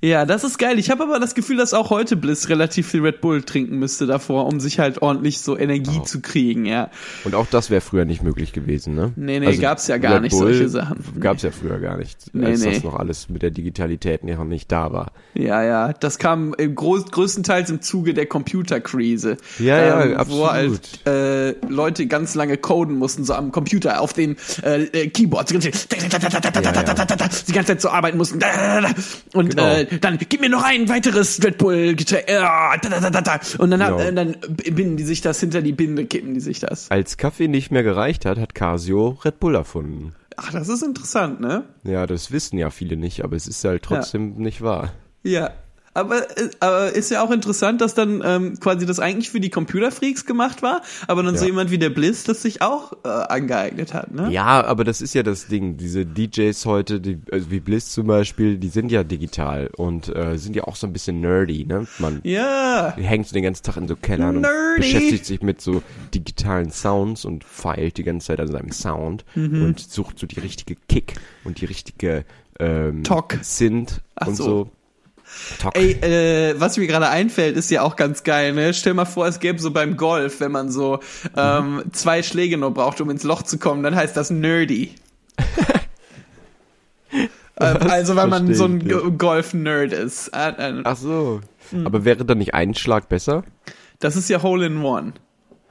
Ja, 0.03 0.25
das 0.27 0.45
ist 0.45 0.59
geil. 0.59 0.79
Ich 0.79 0.91
habe 0.91 1.03
aber 1.05 1.19
das 1.19 1.35
Gefühl, 1.35 1.57
dass 1.57 1.73
auch 1.75 1.91
heute 1.91 2.17
Bliss 2.17 2.49
relativ 2.49 2.87
viel 2.89 3.01
Red 3.01 3.21
Bull 3.21 3.43
trinken 3.43 3.79
müsste 3.79 4.07
davor, 4.07 4.47
um 4.47 4.61
sich 4.61 4.79
halt 4.79 5.01
ordentlich 5.03 5.41
so 5.41 5.57
Energie 5.59 5.99
Oh. 6.01 6.05
zu 6.05 6.21
kriegen, 6.21 6.67
ja. 6.67 6.91
Und 7.25 7.35
auch 7.35 7.47
das 7.51 7.71
wäre 7.71 7.81
früher 7.81 8.05
nicht 8.05 8.23
möglich 8.23 8.53
gewesen, 8.53 8.95
ne? 8.95 9.13
Nee, 9.17 9.41
nee, 9.41 9.57
gab's 9.57 9.87
ja 9.89 9.97
gar 9.99 10.21
nicht, 10.21 10.35
solche 10.35 10.69
Sachen. 10.69 11.03
Gab's 11.19 11.43
ja 11.43 11.51
früher 11.51 11.79
gar 11.81 11.97
nicht, 11.97 12.35
Nee, 12.35 12.47
als 12.47 12.61
nee. 12.61 12.75
das 12.75 12.85
noch 12.85 12.95
alles 12.95 13.29
mit 13.31 13.43
der 13.43 13.51
Digitalität 13.51 14.23
noch 14.25 14.45
nicht 14.45 14.71
da 14.71 14.93
war. 14.93 15.13
Ja, 15.35 15.63
ja, 15.65 15.93
das 15.93 16.19
kam 16.19 16.55
im 16.59 16.75
groß, 16.75 17.11
größtenteils 17.11 17.71
im 17.71 17.81
Zuge 17.81 18.13
der 18.15 18.27
Computerkrise. 18.27 19.37
Ja, 19.59 19.79
ja, 19.85 20.03
ähm, 20.05 20.11
Wo 20.29 20.45
absolut. 20.45 20.81
halt 21.05 21.07
äh, 21.07 21.55
Leute 21.69 22.07
ganz 22.07 22.35
lange 22.35 22.57
coden 22.59 22.97
mussten, 22.99 23.25
so 23.25 23.35
am 23.35 23.51
Computer, 23.53 24.01
auf 24.01 24.13
den 24.13 24.37
äh, 24.63 24.83
äh, 24.85 25.09
Keyboards, 25.09 25.49
die 25.53 25.55
ganze 25.55 25.71
Zeit- 25.73 27.49
die 27.49 27.53
ganze 27.53 27.73
Zeit 27.73 27.81
so 27.81 27.89
arbeiten 27.89 28.19
mussten. 28.19 28.41
Und 29.33 29.51
Genau. 29.51 29.67
äh, 29.67 29.86
dann 30.01 30.19
gib 30.29 30.41
mir 30.41 30.49
noch 30.49 30.63
ein 30.65 30.89
weiteres 30.89 31.43
Red 31.43 31.59
Bull 31.59 31.95
Getränk. 31.95 32.29
Äh, 32.29 32.37
Und 33.59 33.71
dann, 33.71 33.81
Genau. 33.81 33.99
äh, 33.99 34.13
dann 34.13 34.37
binden 34.75 34.97
die 34.97 35.05
sich 35.05 35.21
das 35.21 35.41
hinter 35.41 35.63
die 35.63 35.73
Binde, 35.73 36.07
kippen 36.07 36.35
die 36.35 36.41
sich 36.41 36.61
das. 36.61 36.91
Als 36.91 37.17
Kaffee 37.17 37.49
nicht 37.49 37.71
mehr 37.71 37.83
gereicht 37.83 38.25
hat, 38.27 38.39
hat 38.39 38.55
Casio 38.55 39.19
Red 39.25 39.41
Bull 39.41 39.55
erfunden. 39.55 40.15
Ach, 40.37 40.53
das 40.53 40.69
ist 40.69 40.83
interessant, 40.83 41.41
ne? 41.41 41.65
Ja, 41.85 42.07
das 42.07 42.31
wissen 42.31 42.59
ja 42.59 42.71
viele 42.71 42.97
nicht, 42.97 43.25
aber 43.25 43.37
es 43.37 43.47
ist 43.47 43.65
halt 43.65 43.83
trotzdem 43.83 44.35
nicht 44.35 44.61
wahr. 44.63 44.93
Ja. 45.23 45.51
Aber, 45.97 46.31
äh, 46.39 46.51
aber 46.61 46.93
ist 46.93 47.11
ja 47.11 47.23
auch 47.25 47.31
interessant, 47.31 47.81
dass 47.81 47.95
dann 47.95 48.23
ähm, 48.25 48.61
quasi 48.61 48.85
das 48.87 49.01
eigentlich 49.01 49.31
für 49.31 49.41
die 49.41 49.51
Computerfreaks 49.51 50.27
gemacht 50.27 50.63
war, 50.63 50.83
aber 51.09 51.23
dann 51.23 51.37
so 51.37 51.45
Ja. 51.45 51.51
jemand 51.51 51.71
wie 51.71 51.79
der 51.79 51.91
Bliss 51.91 52.25
das 52.25 52.43
sich 52.43 52.61
auch 52.63 52.93
äh, 53.05 53.09
angeeignet 53.09 53.95
hat, 53.95 54.13
ne? 54.13 54.31
Ja, 54.31 54.65
aber 54.65 54.85
das 54.85 55.01
ist 55.01 55.15
ja 55.15 55.23
das 55.23 55.47
Ding. 55.47 55.77
Diese 55.77 56.05
DJs 56.05 56.67
heute, 56.67 57.01
die, 57.01 57.19
also 57.33 57.51
wie 57.51 57.61
Bliss 57.61 57.91
zum 57.93 58.07
Beispiel, 58.07 58.59
die 58.59 58.69
sind 58.69 58.93
ja 58.93 59.05
digital 59.05 59.71
und 59.77 60.15
äh, 60.15 60.37
sind 60.39 60.55
ja 60.55 60.65
auch 60.65 60.77
so 60.77 60.87
ein 60.87 60.93
bisschen 60.93 61.21
nerdy, 61.21 61.65
ne? 61.67 61.87
Man 61.99 62.21
Ja. 62.25 62.95
hängt 62.97 63.27
so 63.27 63.35
den 63.35 63.43
ganzen 63.45 63.63
Tag 63.65 63.77
in 63.79 63.89
so 63.89 63.97
Kellern 63.97 64.41
Nerdy. 64.43 64.49
und 64.75 64.77
beschäftigt 64.77 65.25
sich 65.25 65.41
mit 65.43 65.61
so 65.61 65.83
digitalen 66.15 66.71
Sounds 66.71 67.25
und 67.25 67.43
feilt 67.45 67.97
die 67.97 68.05
ganze 68.05 68.27
Zeit 68.29 68.41
an 68.41 68.49
seinem 68.49 68.71
Sound 68.73 69.25
Mhm. 69.35 69.63
und 69.63 69.81
sucht 69.81 70.19
so 70.19 70.27
die 70.27 70.41
richtige 70.41 70.77
Kick 70.89 71.15
und 71.45 71.61
die 71.61 71.65
richtige 71.65 72.25
ähm, 72.59 73.05
Tok. 73.05 73.39
Synth 73.43 74.03
Ach 74.15 74.27
und 74.29 74.35
so. 74.37 74.45
so. 74.45 74.71
Tok. 75.61 75.77
Ey, 75.77 75.93
äh, 75.93 76.55
was 76.59 76.77
mir 76.77 76.87
gerade 76.87 77.09
einfällt, 77.09 77.57
ist 77.57 77.71
ja 77.71 77.83
auch 77.83 77.97
ganz 77.97 78.23
geil, 78.25 78.53
ne? 78.53 78.73
Stell 78.75 78.95
mal 78.95 79.05
vor, 79.05 79.27
es 79.27 79.41
gäbe 79.41 79.59
so 79.59 79.71
beim 79.71 79.97
Golf, 79.97 80.41
wenn 80.41 80.53
man 80.53 80.71
so 80.71 81.01
ähm, 81.37 81.83
zwei 81.93 82.23
Schläge 82.23 82.57
nur 82.59 82.73
braucht, 82.73 83.01
um 83.01 83.11
ins 83.11 83.23
Loch 83.23 83.43
zu 83.43 83.59
kommen, 83.59 83.83
dann 83.83 83.95
heißt 83.95 84.17
das 84.17 84.31
nerdy. 84.31 84.95
ähm, 87.61 87.77
also 87.89 88.17
weil 88.17 88.27
man 88.29 88.55
so 88.55 88.65
ein 88.67 89.19
Golf-Nerd 89.19 89.93
ist. 89.93 90.29
Äh, 90.29 90.51
äh, 90.51 90.83
Ach 90.85 90.97
so. 90.97 91.41
Hm. 91.71 91.87
Aber 91.87 92.05
wäre 92.05 92.25
dann 92.25 92.39
nicht 92.39 92.55
ein 92.55 92.75
Schlag 92.75 93.09
besser? 93.09 93.45
Das 93.99 94.17
ist 94.17 94.29
ja 94.29 94.43
Hole 94.43 94.67
in 94.67 94.83
One. 94.83 95.15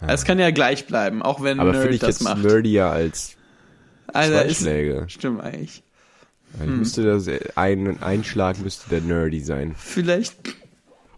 Es 0.08 0.26
kann 0.26 0.38
ja 0.40 0.52
gleich 0.52 0.86
bleiben, 0.88 1.22
auch 1.22 1.42
wenn 1.42 1.60
Aber 1.60 1.72
Nerd 1.72 1.92
ich 1.92 2.00
das 2.00 2.20
jetzt 2.20 2.24
macht. 2.24 2.44
nerdier 2.44 2.88
als 2.88 3.36
Also 4.14 4.34
zwei 4.34 4.42
ist, 4.44 4.60
Schläge. 4.62 5.06
stimmt 5.08 5.42
eigentlich. 5.42 5.84
Hm. 6.58 6.80
müsste 6.80 7.04
das 7.04 7.28
ein, 7.56 8.02
ein 8.02 8.24
Schlag 8.24 8.60
müsste 8.60 8.90
der 8.90 9.02
nerdy 9.02 9.42
sein. 9.42 9.76
Vielleicht 9.78 10.36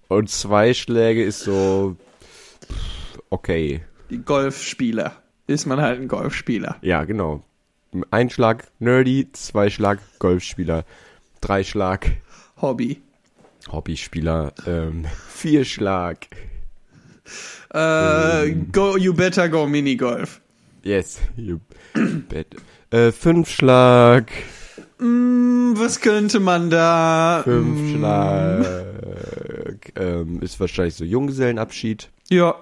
Und 0.08 0.30
zwei 0.30 0.74
Schläge 0.74 1.24
ist 1.24 1.42
so 1.42 1.96
okay. 3.30 3.82
die 4.10 4.20
Golfspieler. 4.20 5.14
Ist 5.48 5.66
man 5.66 5.80
halt 5.80 6.02
ein 6.02 6.08
Golfspieler. 6.08 6.78
Ja, 6.82 7.06
genau. 7.06 7.44
Ein 8.12 8.30
Schlag 8.30 8.68
nerdy, 8.80 9.30
zwei 9.32 9.70
Schlag 9.70 10.00
Golfspieler, 10.20 10.86
drei 11.40 11.64
Schlag 11.64 12.12
Hobby. 12.62 13.02
Hobbyspieler, 13.72 14.54
ähm, 14.66 15.06
vier 15.30 15.66
Schlag. 15.66 16.28
Äh, 17.74 18.52
go, 18.72 18.98
you 18.98 19.14
better 19.14 19.50
go 19.50 19.68
Minigolf. 19.68 20.42
Yes, 20.84 21.20
you 21.36 21.60
bet. 22.30 22.56
Äh, 22.92 23.12
fünf 23.12 23.50
Schlag, 23.50 24.32
Hm, 25.00 25.74
was 25.78 26.02
könnte 26.02 26.40
man 26.40 26.70
da? 26.70 27.42
fünf 27.44 27.80
Hm, 27.80 27.96
Schlag, 27.96 28.66
ähm, 29.96 30.42
ist 30.42 30.60
wahrscheinlich 30.60 30.96
so 30.96 31.04
Junggesellenabschied. 31.04 32.10
Ja. 32.30 32.56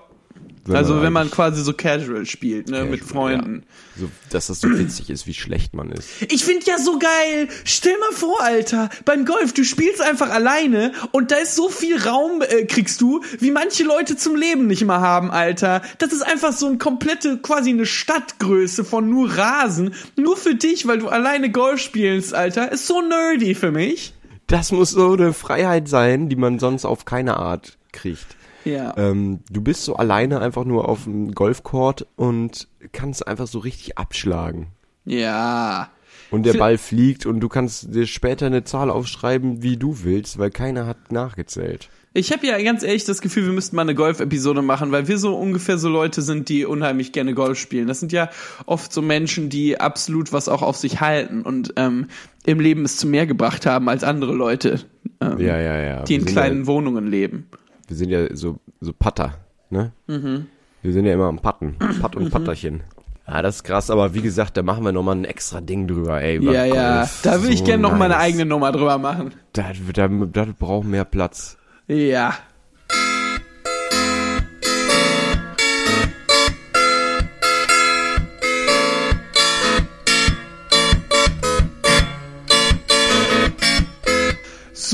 Wenn 0.65 0.77
also 0.77 0.95
man 0.95 1.03
wenn 1.03 1.13
man 1.13 1.21
eigentlich 1.23 1.33
quasi 1.35 1.61
so 1.63 1.73
casual 1.73 2.25
spielt, 2.25 2.69
ne, 2.69 2.85
mit 2.85 3.01
Casual, 3.01 3.33
Freunden. 3.37 3.63
So, 3.97 4.09
dass 4.31 4.47
das 4.47 4.61
so 4.61 4.69
witzig 4.69 5.11
ist, 5.11 5.27
wie 5.27 5.33
schlecht 5.35 5.75
man 5.75 5.91
ist. 5.91 6.09
Ich 6.29 6.43
find 6.43 6.65
ja 6.65 6.79
so 6.79 6.97
geil. 6.97 7.47
Stell 7.65 7.95
mal 7.99 8.15
vor, 8.15 8.41
Alter, 8.41 8.89
beim 9.05 9.25
Golf, 9.25 9.53
du 9.53 9.63
spielst 9.63 10.01
einfach 10.01 10.31
alleine 10.31 10.91
und 11.11 11.31
da 11.31 11.35
ist 11.35 11.55
so 11.55 11.69
viel 11.69 12.01
Raum 12.01 12.41
äh, 12.41 12.65
kriegst 12.65 12.99
du, 13.01 13.21
wie 13.39 13.51
manche 13.51 13.83
Leute 13.83 14.17
zum 14.17 14.35
Leben 14.35 14.65
nicht 14.65 14.83
mehr 14.83 15.01
haben, 15.01 15.29
Alter. 15.29 15.83
Das 15.99 16.11
ist 16.11 16.23
einfach 16.23 16.51
so 16.51 16.67
eine 16.67 16.79
komplette, 16.79 17.37
quasi 17.37 17.69
eine 17.69 17.85
Stadtgröße 17.85 18.83
von 18.83 19.07
nur 19.07 19.37
Rasen, 19.37 19.93
nur 20.15 20.35
für 20.35 20.55
dich, 20.55 20.87
weil 20.87 20.97
du 20.97 21.09
alleine 21.09 21.51
Golf 21.51 21.79
spielst, 21.79 22.33
Alter. 22.33 22.71
Ist 22.71 22.87
so 22.87 23.01
nerdy 23.01 23.53
für 23.53 23.71
mich. 23.71 24.13
Das 24.47 24.71
muss 24.71 24.91
so 24.91 25.13
eine 25.13 25.33
Freiheit 25.33 25.87
sein, 25.87 26.29
die 26.29 26.35
man 26.35 26.59
sonst 26.59 26.85
auf 26.85 27.05
keine 27.05 27.37
Art 27.37 27.77
kriegt. 27.91 28.25
Ja. 28.65 28.93
Ähm, 28.97 29.39
du 29.49 29.61
bist 29.61 29.83
so 29.83 29.95
alleine 29.95 30.41
einfach 30.41 30.65
nur 30.65 30.89
auf 30.89 31.03
dem 31.05 31.33
Golfcourt 31.33 32.07
und 32.15 32.67
kannst 32.91 33.27
einfach 33.27 33.47
so 33.47 33.59
richtig 33.59 33.97
abschlagen. 33.97 34.67
Ja. 35.05 35.89
Und 36.31 36.45
der 36.45 36.53
Ball 36.53 36.77
fliegt 36.77 37.25
und 37.25 37.39
du 37.39 37.47
kannst 37.47 37.93
dir 37.93 38.07
später 38.07 38.47
eine 38.47 38.63
Zahl 38.63 38.89
aufschreiben, 38.89 39.61
wie 39.61 39.77
du 39.77 40.03
willst, 40.03 40.39
weil 40.39 40.49
keiner 40.49 40.87
hat 40.87 41.11
nachgezählt. 41.11 41.89
Ich 42.17 42.31
habe 42.31 42.47
ja 42.47 42.61
ganz 42.61 42.81
ehrlich 42.81 43.03
das 43.03 43.19
Gefühl, 43.19 43.45
wir 43.45 43.51
müssten 43.51 43.75
mal 43.75 43.81
eine 43.81 43.93
Golf-Episode 43.93 44.61
machen, 44.61 44.91
weil 44.93 45.09
wir 45.09 45.17
so 45.17 45.35
ungefähr 45.35 45.77
so 45.77 45.89
Leute 45.89 46.21
sind, 46.21 46.47
die 46.47 46.65
unheimlich 46.65 47.11
gerne 47.11 47.33
Golf 47.33 47.59
spielen. 47.59 47.87
Das 47.87 47.99
sind 47.99 48.13
ja 48.13 48.29
oft 48.65 48.93
so 48.93 49.01
Menschen, 49.01 49.49
die 49.49 49.81
absolut 49.81 50.31
was 50.31 50.47
auch 50.47 50.61
auf 50.61 50.77
sich 50.77 51.01
halten 51.01 51.41
und 51.41 51.73
ähm, 51.75 52.07
im 52.45 52.61
Leben 52.61 52.85
es 52.85 52.95
zu 52.95 53.05
mehr 53.05 53.27
gebracht 53.27 53.65
haben 53.65 53.89
als 53.89 54.05
andere 54.05 54.33
Leute, 54.33 54.79
ähm, 55.19 55.39
Ja, 55.39 55.59
ja, 55.59 55.77
ja. 55.81 56.03
die 56.03 56.15
in 56.15 56.25
wir 56.25 56.31
kleinen 56.31 56.61
Ja, 56.61 56.67
Wohnungen 56.67 57.07
leben. 57.07 57.47
Wir 57.87 57.95
sind 57.95 58.09
ja 58.09 58.35
so, 58.35 58.57
so 58.79 58.93
Patter, 58.93 59.35
ne? 59.69 59.91
Wir 60.81 60.93
sind 60.93 61.05
ja 61.05 61.13
immer 61.13 61.25
am 61.25 61.39
Patten. 61.39 61.77
Patt 62.01 62.15
und 62.15 62.29
Patterchen. 62.29 62.83
Ja, 63.27 63.41
das 63.41 63.57
ist 63.57 63.63
krass, 63.63 63.89
aber 63.89 64.13
wie 64.13 64.21
gesagt, 64.21 64.55
da 64.57 64.63
machen 64.63 64.83
wir 64.83 64.91
nochmal 64.91 65.15
ein 65.15 65.25
extra 65.25 65.61
Ding 65.61 65.87
drüber, 65.87 66.21
ey. 66.21 66.43
Ja, 66.43 66.65
ja. 66.65 66.95
Golf. 66.97 67.21
Da 67.23 67.41
will 67.43 67.51
ich 67.51 67.59
So 67.59 67.65
gerne 67.65 67.81
noch 67.81 67.93
meine 67.97 68.13
nice. 68.13 68.23
eigene 68.23 68.45
Nummer 68.45 68.71
drüber 68.71 68.97
machen. 68.97 69.33
Das, 69.53 69.77
das, 69.93 70.11
das 70.31 70.47
braucht 70.59 70.85
mehr 70.87 71.05
Platz. 71.05 71.57
Ja. 71.87 72.33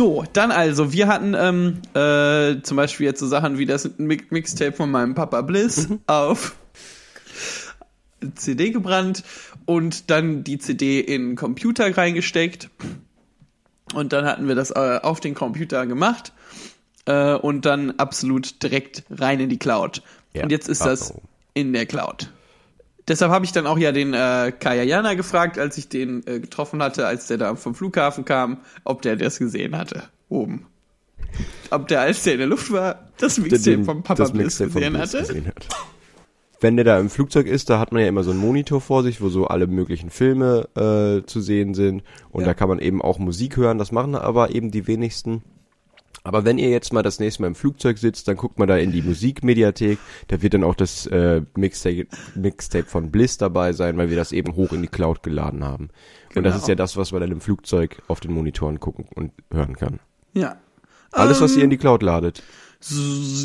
So, 0.01 0.23
dann 0.33 0.49
also, 0.49 0.91
wir 0.93 1.07
hatten 1.07 1.35
ähm, 1.37 1.77
äh, 1.93 2.59
zum 2.63 2.75
Beispiel 2.75 3.05
jetzt 3.05 3.19
so 3.19 3.27
Sachen 3.27 3.59
wie 3.59 3.67
das 3.67 3.87
Mi- 3.99 4.23
Mixtape 4.31 4.71
von 4.71 4.89
meinem 4.89 5.13
Papa 5.13 5.41
Bliss 5.41 5.89
auf 6.07 6.55
CD 8.33 8.71
gebrannt 8.71 9.23
und 9.67 10.09
dann 10.09 10.43
die 10.43 10.57
CD 10.57 11.01
in 11.01 11.29
den 11.29 11.35
Computer 11.35 11.95
reingesteckt. 11.95 12.71
Und 13.93 14.11
dann 14.11 14.25
hatten 14.25 14.47
wir 14.47 14.55
das 14.55 14.71
äh, 14.71 14.99
auf 15.03 15.19
den 15.19 15.35
Computer 15.35 15.85
gemacht 15.85 16.33
äh, 17.05 17.35
und 17.35 17.67
dann 17.67 17.91
absolut 17.99 18.63
direkt 18.63 19.03
rein 19.11 19.39
in 19.39 19.49
die 19.49 19.59
Cloud. 19.59 20.01
Ja, 20.33 20.45
und 20.45 20.51
jetzt 20.51 20.67
ist 20.67 20.81
das 20.81 21.11
also. 21.11 21.21
in 21.53 21.73
der 21.73 21.85
Cloud. 21.85 22.31
Deshalb 23.11 23.29
habe 23.33 23.43
ich 23.43 23.51
dann 23.51 23.67
auch 23.67 23.77
ja 23.77 23.91
den 23.91 24.13
äh, 24.13 24.53
Kaya 24.57 24.83
Jana 24.83 25.15
gefragt, 25.15 25.59
als 25.59 25.77
ich 25.77 25.89
den 25.89 26.25
äh, 26.25 26.39
getroffen 26.39 26.81
hatte, 26.81 27.05
als 27.07 27.27
der 27.27 27.37
da 27.37 27.55
vom 27.55 27.75
Flughafen 27.75 28.23
kam, 28.23 28.59
ob 28.85 29.01
der 29.01 29.17
das 29.17 29.37
gesehen 29.37 29.77
hatte. 29.77 30.03
Oben. 30.29 30.65
Ob 31.71 31.89
der, 31.89 31.99
als 31.99 32.23
der 32.23 32.33
in 32.33 32.39
der 32.39 32.47
Luft 32.47 32.71
war, 32.71 33.09
das 33.17 33.37
Mixtape 33.37 33.83
vom 33.83 34.01
Papa 34.01 34.23
Bliss 34.29 34.59
gesehen 34.59 34.97
hatte. 34.97 35.19
gesehen 35.19 35.47
hat. 35.47 35.67
Wenn 36.61 36.77
der 36.77 36.85
da 36.85 36.97
im 37.01 37.09
Flugzeug 37.09 37.47
ist, 37.47 37.69
da 37.69 37.79
hat 37.79 37.91
man 37.91 38.01
ja 38.01 38.07
immer 38.07 38.23
so 38.23 38.31
einen 38.31 38.39
Monitor 38.39 38.79
vor 38.79 39.03
sich, 39.03 39.19
wo 39.19 39.27
so 39.27 39.47
alle 39.47 39.67
möglichen 39.67 40.09
Filme 40.09 40.69
äh, 40.77 41.25
zu 41.27 41.41
sehen 41.41 41.73
sind. 41.73 42.03
Und 42.29 42.41
Ja. 42.43 42.47
da 42.47 42.53
kann 42.53 42.69
man 42.69 42.79
eben 42.79 43.01
auch 43.01 43.19
Musik 43.19 43.57
hören. 43.57 43.77
Das 43.77 43.91
machen 43.91 44.15
aber 44.15 44.51
eben 44.55 44.71
die 44.71 44.87
wenigsten. 44.87 45.43
Aber 46.23 46.45
wenn 46.45 46.57
ihr 46.59 46.69
jetzt 46.69 46.93
mal 46.93 47.01
das 47.01 47.19
nächste 47.19 47.41
Mal 47.41 47.47
im 47.47 47.55
Flugzeug 47.55 47.97
sitzt, 47.97 48.27
dann 48.27 48.37
guckt 48.37 48.59
mal 48.59 48.67
da 48.67 48.77
in 48.77 48.91
die 48.91 49.01
Musikmediathek. 49.01 49.97
Da 50.27 50.41
wird 50.41 50.53
dann 50.53 50.63
auch 50.63 50.75
das 50.75 51.07
äh, 51.07 51.41
Mixtape, 51.55 52.07
Mixtape 52.35 52.85
von 52.85 53.09
Bliss 53.11 53.37
dabei 53.37 53.73
sein, 53.73 53.97
weil 53.97 54.09
wir 54.09 54.17
das 54.17 54.31
eben 54.31 54.55
hoch 54.55 54.71
in 54.73 54.81
die 54.83 54.87
Cloud 54.87 55.23
geladen 55.23 55.63
haben. 55.63 55.89
Und 56.35 56.43
das 56.43 56.53
Genau. 56.53 56.55
ist 56.57 56.67
ja 56.67 56.75
das, 56.75 56.95
was 56.95 57.11
man 57.11 57.21
dann 57.21 57.31
im 57.31 57.41
Flugzeug 57.41 58.01
auf 58.07 58.19
den 58.19 58.33
Monitoren 58.33 58.79
gucken 58.79 59.05
und 59.15 59.31
hören 59.51 59.75
kann. 59.75 59.99
Ja. 60.33 60.57
Alles, 61.11 61.41
was 61.41 61.53
Ähm, 61.53 61.57
ihr 61.57 61.63
in 61.65 61.69
die 61.71 61.77
Cloud 61.77 62.03
ladet. 62.03 62.43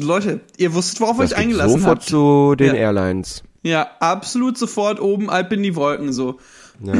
Leute, 0.02 0.40
ihr 0.56 0.74
wusstet, 0.74 1.00
worauf 1.00 1.18
Das 1.18 1.32
euch 1.32 1.38
eingelassen 1.38 1.80
sofort 1.80 1.98
habt. 1.98 2.08
zu 2.08 2.54
den 2.56 2.68
Ja. 2.74 2.74
Airlines. 2.74 3.42
Ja, 3.62 3.90
absolut 4.00 4.56
sofort 4.56 5.00
oben, 5.00 5.30
halb 5.30 5.52
in 5.52 5.62
die 5.62 5.74
Wolken 5.76 6.12
so. 6.12 6.38
Ja. 6.82 6.92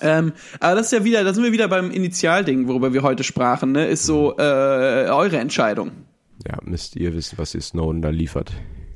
Ähm, 0.00 0.32
aber 0.60 0.76
das 0.76 0.86
ist 0.86 0.92
ja 0.92 1.04
wieder, 1.04 1.24
da 1.24 1.34
sind 1.34 1.42
wir 1.42 1.52
wieder 1.52 1.68
beim 1.68 1.90
Initialding, 1.90 2.68
worüber 2.68 2.92
wir 2.92 3.02
heute 3.02 3.24
sprachen, 3.24 3.72
ne? 3.72 3.86
Ist 3.86 4.04
so 4.04 4.36
äh, 4.38 5.08
eure 5.10 5.38
Entscheidung. 5.38 5.90
Ja, 6.46 6.58
müsst 6.62 6.96
ihr 6.96 7.14
wissen, 7.14 7.36
was 7.38 7.54
ihr 7.54 7.60
Snowden 7.60 8.02
da 8.02 8.10
liefert. 8.10 8.52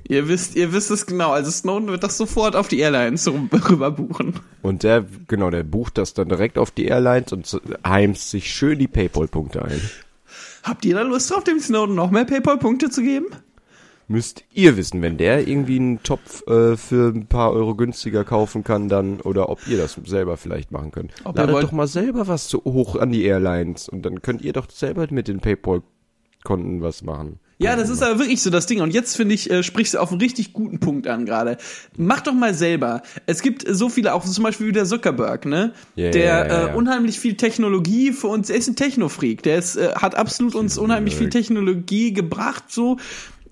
Ihr 0.09 0.28
wisst, 0.28 0.57
ihr 0.57 0.72
wisst 0.72 0.90
es 0.90 1.07
genau. 1.07 1.31
Also 1.33 1.50
Snowden 1.50 1.88
wird 1.88 2.02
das 2.02 2.18
sofort 2.18 2.57
auf 2.57 2.68
die 2.68 2.81
Airlines 2.81 3.28
rüber 3.68 3.90
buchen. 3.90 4.40
Und 4.61 4.83
der, 4.83 5.05
genau, 5.28 5.50
der 5.50 5.62
bucht 5.62 5.98
das 5.98 6.14
dann 6.14 6.28
direkt 6.28 6.59
auf 6.59 6.70
die 6.70 6.87
Airlines 6.87 7.33
und 7.33 7.61
heimst 7.87 8.31
sich 8.31 8.52
schön 8.52 8.78
die 8.78 8.88
Paypal-Punkte 8.88 9.64
ein. 9.64 9.81
Habt 10.62 10.85
ihr 10.85 10.94
da 10.94 11.02
Lust 11.02 11.31
drauf, 11.31 11.44
dem 11.44 11.59
Snowden 11.59 11.94
noch 11.94 12.11
mehr 12.11 12.24
PayPal-Punkte 12.24 12.90
zu 12.90 13.02
geben? 13.02 13.26
Müsst 14.08 14.44
ihr 14.52 14.76
wissen, 14.76 15.00
wenn 15.00 15.16
der 15.16 15.46
irgendwie 15.46 15.76
einen 15.76 16.02
Topf 16.02 16.46
äh, 16.46 16.76
für 16.76 17.12
ein 17.14 17.26
paar 17.26 17.52
Euro 17.52 17.74
günstiger 17.74 18.24
kaufen 18.24 18.64
kann, 18.64 18.88
dann, 18.88 19.20
oder 19.20 19.48
ob 19.48 19.66
ihr 19.68 19.78
das 19.78 19.96
selber 20.04 20.36
vielleicht 20.36 20.70
machen 20.70 20.90
könnt. 20.90 21.12
Ob 21.24 21.36
Ladet 21.36 21.54
wollt- 21.54 21.64
doch 21.64 21.72
mal 21.72 21.86
selber 21.86 22.28
was 22.28 22.48
zu 22.48 22.62
hoch 22.64 22.96
an 22.96 23.10
die 23.10 23.24
Airlines 23.24 23.88
und 23.88 24.02
dann 24.04 24.20
könnt 24.22 24.42
ihr 24.42 24.52
doch 24.52 24.68
selber 24.70 25.06
mit 25.10 25.28
den 25.28 25.40
Paypal-Konten 25.40 26.82
was 26.82 27.02
machen. 27.02 27.38
Ja, 27.58 27.76
das 27.76 27.90
ist 27.90 28.02
aber 28.02 28.18
wirklich 28.18 28.42
so 28.42 28.50
das 28.50 28.66
Ding. 28.66 28.80
Und 28.80 28.92
jetzt 28.92 29.16
finde 29.16 29.36
ich, 29.36 29.48
äh, 29.48 29.62
sprichst 29.62 29.94
du 29.94 29.98
auf 30.00 30.10
einen 30.10 30.20
richtig 30.20 30.52
guten 30.52 30.80
Punkt 30.80 31.06
an 31.06 31.24
gerade. 31.26 31.58
Mach 31.96 32.20
doch 32.20 32.32
mal 32.34 32.54
selber. 32.54 33.02
Es 33.26 33.40
gibt 33.40 33.64
so 33.68 33.88
viele, 33.88 34.14
auch 34.14 34.24
zum 34.24 34.42
Beispiel 34.42 34.66
wie 34.66 34.72
der 34.72 34.84
Zuckerberg, 34.84 35.46
ne? 35.46 35.72
Ja, 35.94 36.10
der 36.10 36.24
ja, 36.24 36.46
ja. 36.46 36.68
Äh, 36.72 36.74
unheimlich 36.74 37.20
viel 37.20 37.36
Technologie 37.36 38.10
für 38.10 38.26
uns, 38.26 38.50
er 38.50 38.56
ist 38.56 38.66
ein 38.66 38.74
Technofreak. 38.74 39.44
Der 39.44 39.58
ist, 39.58 39.76
äh, 39.76 39.90
hat 39.94 40.16
absolut 40.16 40.56
uns 40.56 40.76
unheimlich 40.76 41.14
viel 41.14 41.28
Technologie 41.28 42.12
gebracht, 42.12 42.64
so. 42.68 42.96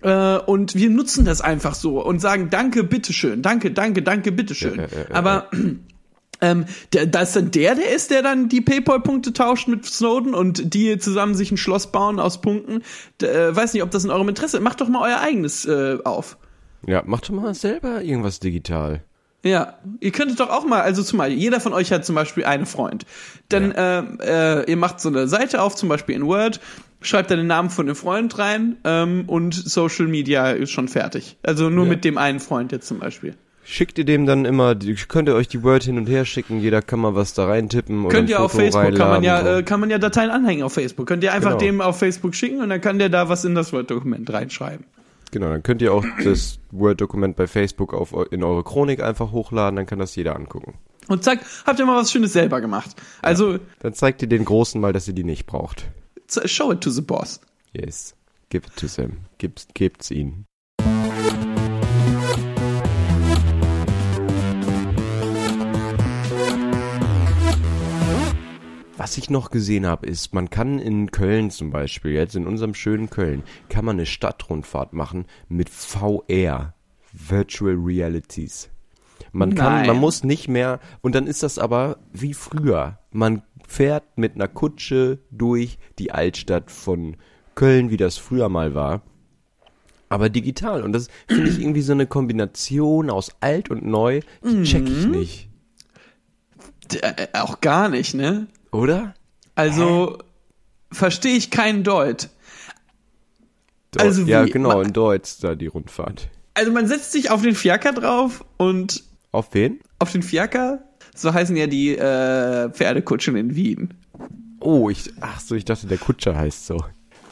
Äh, 0.03 0.39
und 0.39 0.75
wir 0.75 0.91
nutzen 0.91 1.25
das 1.25 1.41
einfach 1.41 1.75
so 1.75 2.05
und 2.05 2.21
sagen 2.21 2.49
Danke, 2.51 2.85
bitteschön, 2.85 3.43
danke, 3.43 3.71
danke, 3.71 4.03
danke, 4.03 4.33
bitteschön. 4.33 4.77
Ja, 4.77 4.83
ja, 4.85 4.89
ja, 5.09 5.15
aber 5.15 5.51
ähm, 6.41 6.65
der, 6.93 7.07
da 7.07 7.23
ist 7.23 7.37
dann 7.37 7.51
der, 7.51 7.75
der 7.75 7.95
ist, 7.95 8.11
der 8.11 8.23
dann 8.23 8.49
die 8.49 8.61
Paypal-Punkte 8.61 9.33
tauscht 9.33 9.69
mit 9.69 9.85
Snowden 9.85 10.35
und 10.35 10.75
die 10.75 10.99
zusammen 10.99 11.35
sich 11.35 11.51
ein 11.51 11.57
Schloss 11.57 11.93
bauen 11.93 12.19
aus 12.19 12.41
Punkten. 12.41 12.83
D 13.21 13.27
äh, 13.27 13.55
weiß 13.55 13.75
nicht, 13.75 13.83
ob 13.83 13.91
das 13.91 14.05
in 14.05 14.11
eurem 14.11 14.29
Interesse 14.29 14.57
ist. 14.57 14.63
Macht 14.63 14.81
doch 14.81 14.89
mal 14.89 15.03
euer 15.03 15.21
eigenes 15.21 15.67
äh, 15.67 15.99
auf. 16.05 16.39
Ja, 16.87 17.03
macht 17.05 17.29
doch 17.29 17.35
mal 17.35 17.55
selber 17.55 18.03
irgendwas 18.03 18.41
digital. 18.41 19.03
Ja, 19.43 19.75
ihr 20.01 20.11
könntet 20.11 20.39
doch 20.41 20.51
auch 20.51 20.67
mal, 20.67 20.83
also 20.83 21.03
zumal 21.03 21.31
jeder 21.33 21.61
von 21.61 21.73
euch 21.73 21.93
hat 21.93 22.05
zum 22.05 22.15
Beispiel 22.15 22.45
einen 22.45 22.67
Freund. 22.67 23.07
Dann 23.49 23.73
ähm, 23.77 24.19
äh, 24.21 24.69
ihr 24.71 24.77
macht 24.77 25.01
so 25.01 25.09
eine 25.09 25.29
Seite 25.29 25.63
auf, 25.63 25.75
zum 25.77 25.89
Beispiel 25.89 26.15
in 26.15 26.27
Word, 26.27 26.61
schreibt 27.01 27.31
da 27.31 27.37
den 27.37 27.47
Namen 27.47 27.71
von 27.71 27.87
dem 27.87 27.97
Freund 27.97 28.37
rein 28.39 28.77
ähm, 28.85 29.25
und 29.27 29.55
Social 29.55 30.07
Media 30.09 30.51
ist 30.51 30.71
schon 30.73 30.89
fertig. 30.89 31.39
Also 31.43 31.71
nur 31.71 31.85
Ja. 31.85 31.91
mit 31.91 32.05
dem 32.05 32.19
einen 32.19 32.39
Freund 32.41 32.71
jetzt 32.73 32.87
zum 32.87 32.99
Beispiel. 32.99 33.35
Schickt 33.65 33.99
ihr 33.99 34.05
dem 34.05 34.27
dann 34.27 34.45
immer, 34.45 34.75
könnt 35.09 35.29
ihr 35.29 35.35
euch 35.35 35.49
die 35.49 35.63
Word 35.63 35.85
hin 35.85 35.97
und 35.97 36.07
her 36.09 36.25
schicken, 36.27 36.61
jeder 36.61 36.83
kann 36.83 36.99
mal 36.99 37.15
was 37.15 37.35
da 37.35 37.47
reintippen 37.47 38.05
oder 38.05 38.15
Könnt 38.15 38.29
ihr 38.29 38.41
auf 38.43 38.53
Facebook, 38.53 38.95
kann 38.97 39.09
man 39.09 39.23
ja, 39.23 39.59
äh, 39.59 39.63
kann 39.63 39.81
man 39.81 39.89
ja 39.91 39.99
Dateien 39.99 40.31
anhängen 40.31 40.65
auf 40.65 40.73
Facebook. 40.75 41.07
Könnt 41.07 41.23
ihr 41.25 41.33
einfach 41.33 41.51
Genau. 41.53 41.61
dem 41.61 41.81
auf 41.81 41.99
Facebook 41.99 42.35
schicken 42.35 42.61
und 42.61 42.69
dann 42.69 42.81
kann 42.81 42.99
der 42.99 43.09
da 43.11 43.29
was 43.31 43.45
in 43.45 43.55
das 43.55 43.73
Word-Dokument 43.73 44.31
reinschreiben. 44.33 44.85
Genau, 45.31 45.49
dann 45.49 45.63
könnt 45.63 45.81
ihr 45.83 45.93
auch 45.95 46.05
das 46.25 46.59
Word-Dokument 46.73 47.37
bei 47.37 47.47
Facebook 47.47 47.95
auf, 47.95 48.15
in 48.31 48.43
eure 48.43 48.65
Chronik 48.65 49.03
einfach 49.03 49.31
hochladen, 49.33 49.77
dann 49.77 49.87
kann 49.87 49.99
das 49.99 50.17
jeder 50.17 50.35
angucken. 50.37 50.75
Und 51.09 51.25
zack, 51.25 51.41
habt 51.67 51.79
ihr 51.79 51.87
mal 51.87 51.97
was 51.97 52.13
Schönes 52.13 52.33
selber 52.33 52.61
gemacht. 52.61 52.91
Also, 53.23 53.59
Dann 53.81 53.95
zeigt 53.95 54.23
ihr 54.23 54.29
den 54.29 54.45
Großen 54.45 54.81
mal, 54.81 54.93
dass 54.93 55.09
ihr 55.09 55.15
die 55.15 55.25
nicht 55.25 55.47
braucht. 55.47 55.89
show 56.47 56.73
it 56.73 56.81
to 56.81 56.91
the 56.91 57.03
boss. 57.03 57.41
Yes. 57.73 58.15
Give 58.49 58.67
it 58.67 58.77
to 58.77 58.87
them. 58.87 59.19
Gibt's, 59.39 59.67
gebt's 59.75 60.11
ihnen. 60.11 60.47
Was 69.03 69.17
ich 69.17 69.31
noch 69.31 69.51
gesehen 69.51 69.87
habe, 69.87 70.07
ist, 70.07 70.35
man 70.35 70.51
kann 70.51 70.79
in 70.79 71.11
Köln 71.11 71.51
zum 71.51 71.71
Beispiel, 71.71 72.13
jetzt 72.13 72.37
in 72.37 72.47
unserem 72.47 72.75
schönen 72.75 73.09
Köln, 73.09 73.43
kann 73.71 73.87
man 73.87 73.97
eine 73.97 74.05
Stadtrundfahrt 74.05 74.93
machen 74.93 75.25
mit 75.49 75.71
VR, 75.71 76.75
Virtual 77.11 77.75
Realities. 77.77 78.69
Man 79.33 79.55
kann, 79.55 79.73
Nein. 79.73 79.87
man 79.87 79.97
muss 79.97 80.23
nicht 80.23 80.49
mehr, 80.49 80.81
und 81.01 81.15
dann 81.15 81.27
ist 81.27 81.43
das 81.43 81.59
aber 81.59 81.97
wie 82.13 82.35
früher. 82.35 82.99
Man 83.11 83.41
fährt 83.67 84.05
mit 84.19 84.35
einer 84.35 84.49
Kutsche 84.49 85.19
durch 85.31 85.79
die 85.99 86.13
Altstadt 86.13 86.71
von 86.71 87.17
Köln, 87.55 87.89
wie 87.91 87.97
das 87.97 88.19
früher 88.19 88.51
mal 88.51 88.75
war. 88.75 89.01
aber 90.11 90.29
digital. 90.29 90.83
Und 90.83 90.93
das 90.93 91.09
finde 91.27 91.49
ich 91.49 91.59
irgendwie 91.61 91.83
so 91.83 91.93
eine 91.93 92.07
Kombination 92.07 93.09
aus 93.09 93.31
alt 93.41 93.71
und 93.71 93.87
neu, 93.87 94.21
die 94.45 94.65
check 94.65 94.87
ich 94.89 95.07
Mhm. 95.07 95.11
nicht. 95.13 95.49
D 96.93 96.99
äh, 96.99 97.29
auch 97.33 97.61
gar 97.63 97.89
nicht, 97.89 98.15
ne? 98.15 98.47
Oder? 98.73 99.15
Also 99.55 100.19
verstehe 100.93 101.37
ich 101.37 101.51
keinen 101.51 101.83
Deut. 101.85 102.29
Deu- 103.95 104.01
Also 104.01 104.23
ja, 104.23 104.45
wie- 104.47 104.51
genau, 104.51 104.77
ma- 104.77 104.83
in 104.83 104.93
Deutsch 104.93 105.39
da 105.41 105.55
die 105.55 105.67
Rundfahrt. 105.67 106.29
Also 106.55 106.73
man 106.73 106.87
setzt 106.87 107.13
sich 107.13 107.31
auf 107.31 107.43
den 107.43 107.55
Fiaker 107.55 107.93
drauf 107.93 108.45
und 108.57 109.03
Auf 109.33 109.49
wen? 109.53 109.81
auf 109.99 110.13
den 110.13 110.23
Fiaker, 110.23 110.83
so 111.15 111.33
heißen 111.33 111.57
ja 111.57 111.67
die 111.67 111.97
äh, 111.97 112.71
Pferdekutschen 112.71 113.37
in 113.37 113.55
Wien. 113.55 113.95
Oh, 114.61 114.91
ich, 114.91 115.13
ach 115.21 115.41
so, 115.41 115.55
ich 115.55 115.65
dachte, 115.65 115.87
der 115.87 115.99
Kutscher 115.99 116.37
heißt 116.37 116.67
so. 116.67 116.83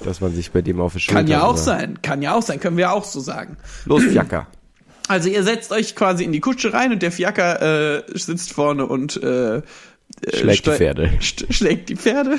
Dass 0.05 0.21
man 0.21 0.33
sich 0.33 0.53
bei 0.53 0.63
dem 0.63 0.81
auf 0.81 0.93
die 0.95 1.01
Schulter... 1.01 1.21
Kann 1.21 1.27
ja 1.27 1.43
auch 1.43 1.55
oder- 1.55 1.59
sein, 1.59 2.01
kann 2.03 2.23
ja 2.23 2.35
auch 2.35 2.43
sein, 2.43 2.61
können 2.61 2.77
wir 2.77 2.93
auch 2.93 3.05
so 3.05 3.21
sagen. 3.21 3.57
Los, 3.85 4.03
Fiaker. 4.05 4.47
Also 5.09 5.29
ihr 5.29 5.43
setzt 5.43 5.73
euch 5.73 5.97
quasi 5.97 6.23
in 6.25 6.33
die 6.33 6.41
Kutsche 6.41 6.73
rein 6.73 6.93
und 6.93 7.03
der 7.03 7.11
Fiaker 7.11 7.99
äh, 7.99 8.03
sitzt 8.19 8.53
vorne 8.53 8.87
und 8.87 9.17
äh, 9.23 9.63
äh, 10.23 10.37
Schlägt 10.37 10.67
die 10.67 10.71
Pferde. 10.71 11.11
schlägt 11.21 11.89
die 11.89 11.97
Pferde. 11.97 12.39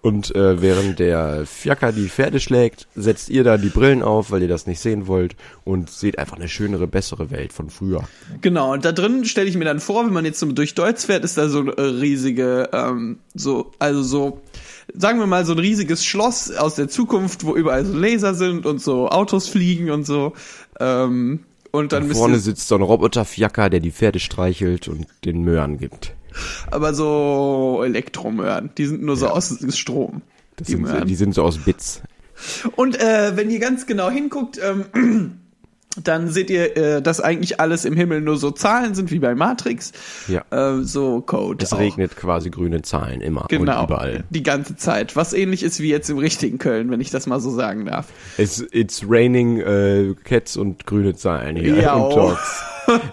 Und 0.00 0.34
äh, 0.36 0.62
während 0.62 1.00
der 1.00 1.44
Fiaker 1.44 1.90
die 1.90 2.08
Pferde 2.08 2.38
schlägt, 2.38 2.86
setzt 2.94 3.30
ihr 3.30 3.42
da 3.42 3.56
die 3.56 3.68
Brillen 3.68 4.02
auf, 4.02 4.30
weil 4.30 4.42
ihr 4.42 4.48
das 4.48 4.68
nicht 4.68 4.78
sehen 4.78 5.08
wollt 5.08 5.34
und 5.64 5.90
seht 5.90 6.20
einfach 6.20 6.36
eine 6.36 6.48
schönere, 6.48 6.86
bessere 6.86 7.32
Welt 7.32 7.52
von 7.52 7.68
früher. 7.68 8.08
Genau, 8.40 8.74
und 8.74 8.84
da 8.84 8.92
drin 8.92 9.24
stelle 9.24 9.48
ich 9.48 9.56
mir 9.56 9.64
dann 9.64 9.80
vor, 9.80 10.06
wenn 10.06 10.12
man 10.12 10.24
jetzt 10.24 10.38
so 10.38 10.46
durch 10.52 10.74
Deutsch 10.74 11.06
fährt, 11.06 11.24
ist 11.24 11.36
da 11.36 11.48
so 11.48 11.60
eine 11.60 12.00
riesige, 12.00 12.70
ähm, 12.72 13.18
so, 13.34 13.72
also 13.80 14.02
so, 14.04 14.40
sagen 14.94 15.18
wir 15.18 15.26
mal, 15.26 15.44
so 15.44 15.52
ein 15.52 15.58
riesiges 15.58 16.04
Schloss 16.04 16.52
aus 16.52 16.76
der 16.76 16.88
Zukunft, 16.88 17.44
wo 17.44 17.56
überall 17.56 17.84
so 17.84 17.92
Laser 17.92 18.34
sind 18.34 18.66
und 18.66 18.80
so 18.80 19.08
Autos 19.08 19.48
fliegen 19.48 19.90
und 19.90 20.06
so. 20.06 20.32
Ähm, 20.78 21.40
und 21.72 21.92
dann 21.92 22.06
müsst 22.06 22.20
Vorne 22.20 22.38
sitzt 22.38 22.68
so 22.68 22.76
ein 22.76 22.82
Roboter-Fiaker, 22.82 23.68
der 23.68 23.80
die 23.80 23.90
Pferde 23.90 24.20
streichelt 24.20 24.86
und 24.86 25.06
den 25.24 25.42
Möhren 25.42 25.78
gibt. 25.78 26.14
Aber 26.70 26.94
so 26.94 27.82
Elektromöhren, 27.84 28.70
die 28.78 28.86
sind 28.86 29.02
nur 29.02 29.16
so 29.16 29.28
aus 29.28 29.56
Strom. 29.76 30.22
Die 30.60 30.64
sind, 30.64 30.86
so- 30.88 31.00
die 31.04 31.14
sind 31.14 31.34
so 31.34 31.42
aus 31.44 31.58
Bits. 31.58 32.02
Und 32.76 33.00
äh, 33.00 33.36
wenn 33.36 33.50
ihr 33.50 33.58
ganz 33.58 33.86
genau 33.86 34.10
hinguckt, 34.10 34.60
ähm, 34.62 35.32
dann 36.04 36.28
seht 36.28 36.50
ihr, 36.50 36.76
äh, 36.76 37.02
dass 37.02 37.20
eigentlich 37.20 37.58
alles 37.58 37.84
im 37.84 37.94
Himmel 37.96 38.20
nur 38.20 38.36
so 38.36 38.52
Zahlen 38.52 38.94
sind, 38.94 39.10
wie 39.10 39.18
bei 39.18 39.34
Matrix. 39.34 39.92
Ja. 40.28 40.44
Äh, 40.50 40.84
so 40.84 41.20
Code. 41.20 41.64
Es 41.64 41.72
auch. 41.72 41.80
regnet 41.80 42.16
quasi 42.16 42.50
grüne 42.50 42.82
Zahlen 42.82 43.20
immer 43.20 43.46
Genau. 43.48 43.80
und 43.80 43.86
überall. 43.88 44.24
Die 44.30 44.44
ganze 44.44 44.76
Zeit. 44.76 45.16
Was 45.16 45.32
ähnlich 45.32 45.64
ist 45.64 45.80
wie 45.80 45.88
jetzt 45.88 46.08
im 46.10 46.18
richtigen 46.18 46.58
Köln, 46.58 46.90
wenn 46.92 47.00
ich 47.00 47.10
das 47.10 47.26
mal 47.26 47.40
so 47.40 47.50
sagen 47.50 47.86
darf. 47.86 48.06
It's, 48.36 48.64
it's 48.70 49.02
raining 49.08 49.58
äh, 49.60 50.14
Cats 50.22 50.56
und 50.56 50.86
grüne 50.86 51.16
Zahlen 51.16 51.56
hier 51.56 51.74
Ja, 51.80 51.94
und 51.96 52.12
oh. 52.12 52.14
Talks. 52.14 52.62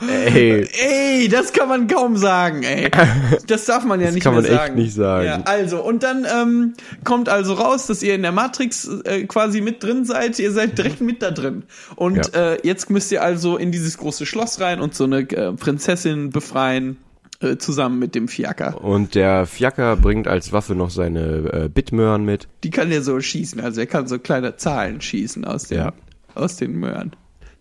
Ey, 0.07 0.67
Ey, 0.79 1.27
das 1.27 1.53
kann 1.53 1.67
man 1.69 1.87
kaum 1.87 2.17
sagen, 2.17 2.63
ey. 2.63 2.89
Das 3.47 3.65
darf 3.65 3.83
man 3.85 3.99
ja 4.01 4.11
nicht 4.11 4.23
kann 4.23 4.33
mehr 4.33 4.43
man 4.43 4.51
echt 4.51 4.59
sagen. 4.61 4.75
nicht 4.75 4.93
sagen. 4.93 5.25
Ja, 5.25 5.41
also, 5.45 5.83
und 5.83 6.03
dann 6.03 6.25
ähm, 6.31 6.73
kommt 7.03 7.29
also 7.29 7.53
raus, 7.53 7.87
dass 7.87 8.01
ihr 8.03 8.15
in 8.15 8.21
der 8.21 8.31
Matrix 8.31 8.87
äh, 9.05 9.23
quasi 9.25 9.61
mit 9.61 9.83
drin 9.83 10.05
seid. 10.05 10.39
Ihr 10.39 10.51
seid 10.51 10.77
direkt 10.77 11.01
mit 11.01 11.21
da 11.21 11.31
drin. 11.31 11.63
Und 11.95 12.31
Ja. 12.33 12.53
äh, 12.53 12.59
jetzt 12.63 12.89
müsst 12.89 13.11
ihr 13.11 13.21
also 13.23 13.57
in 13.57 13.71
dieses 13.71 13.97
große 13.97 14.25
Schloss 14.25 14.59
rein 14.59 14.79
und 14.81 14.95
so 14.95 15.03
eine 15.05 15.19
äh, 15.29 15.53
Prinzessin 15.53 16.29
befreien, 16.29 16.97
äh, 17.41 17.57
zusammen 17.57 17.99
mit 17.99 18.15
dem 18.15 18.27
Fiaker. 18.27 18.81
Und 18.83 19.13
der 19.15 19.45
Fiaker 19.45 19.95
bringt 19.97 20.27
als 20.27 20.53
Waffe 20.53 20.73
noch 20.75 20.89
seine 20.89 21.65
äh, 21.65 21.69
Bitmöhren 21.69 22.23
mit. 22.23 22.47
Die 22.63 22.69
kann 22.69 22.91
ja 22.91 23.01
so 23.01 23.19
schießen, 23.19 23.59
also 23.59 23.81
er 23.81 23.87
kann 23.87 24.07
so 24.07 24.19
kleine 24.19 24.55
Zahlen 24.55 25.01
schießen 25.01 25.43
aus 25.45 25.63
den, 25.67 25.77
Ja. 25.79 25.93
aus 26.33 26.55
den 26.55 26.73
Möhren. 26.79 27.11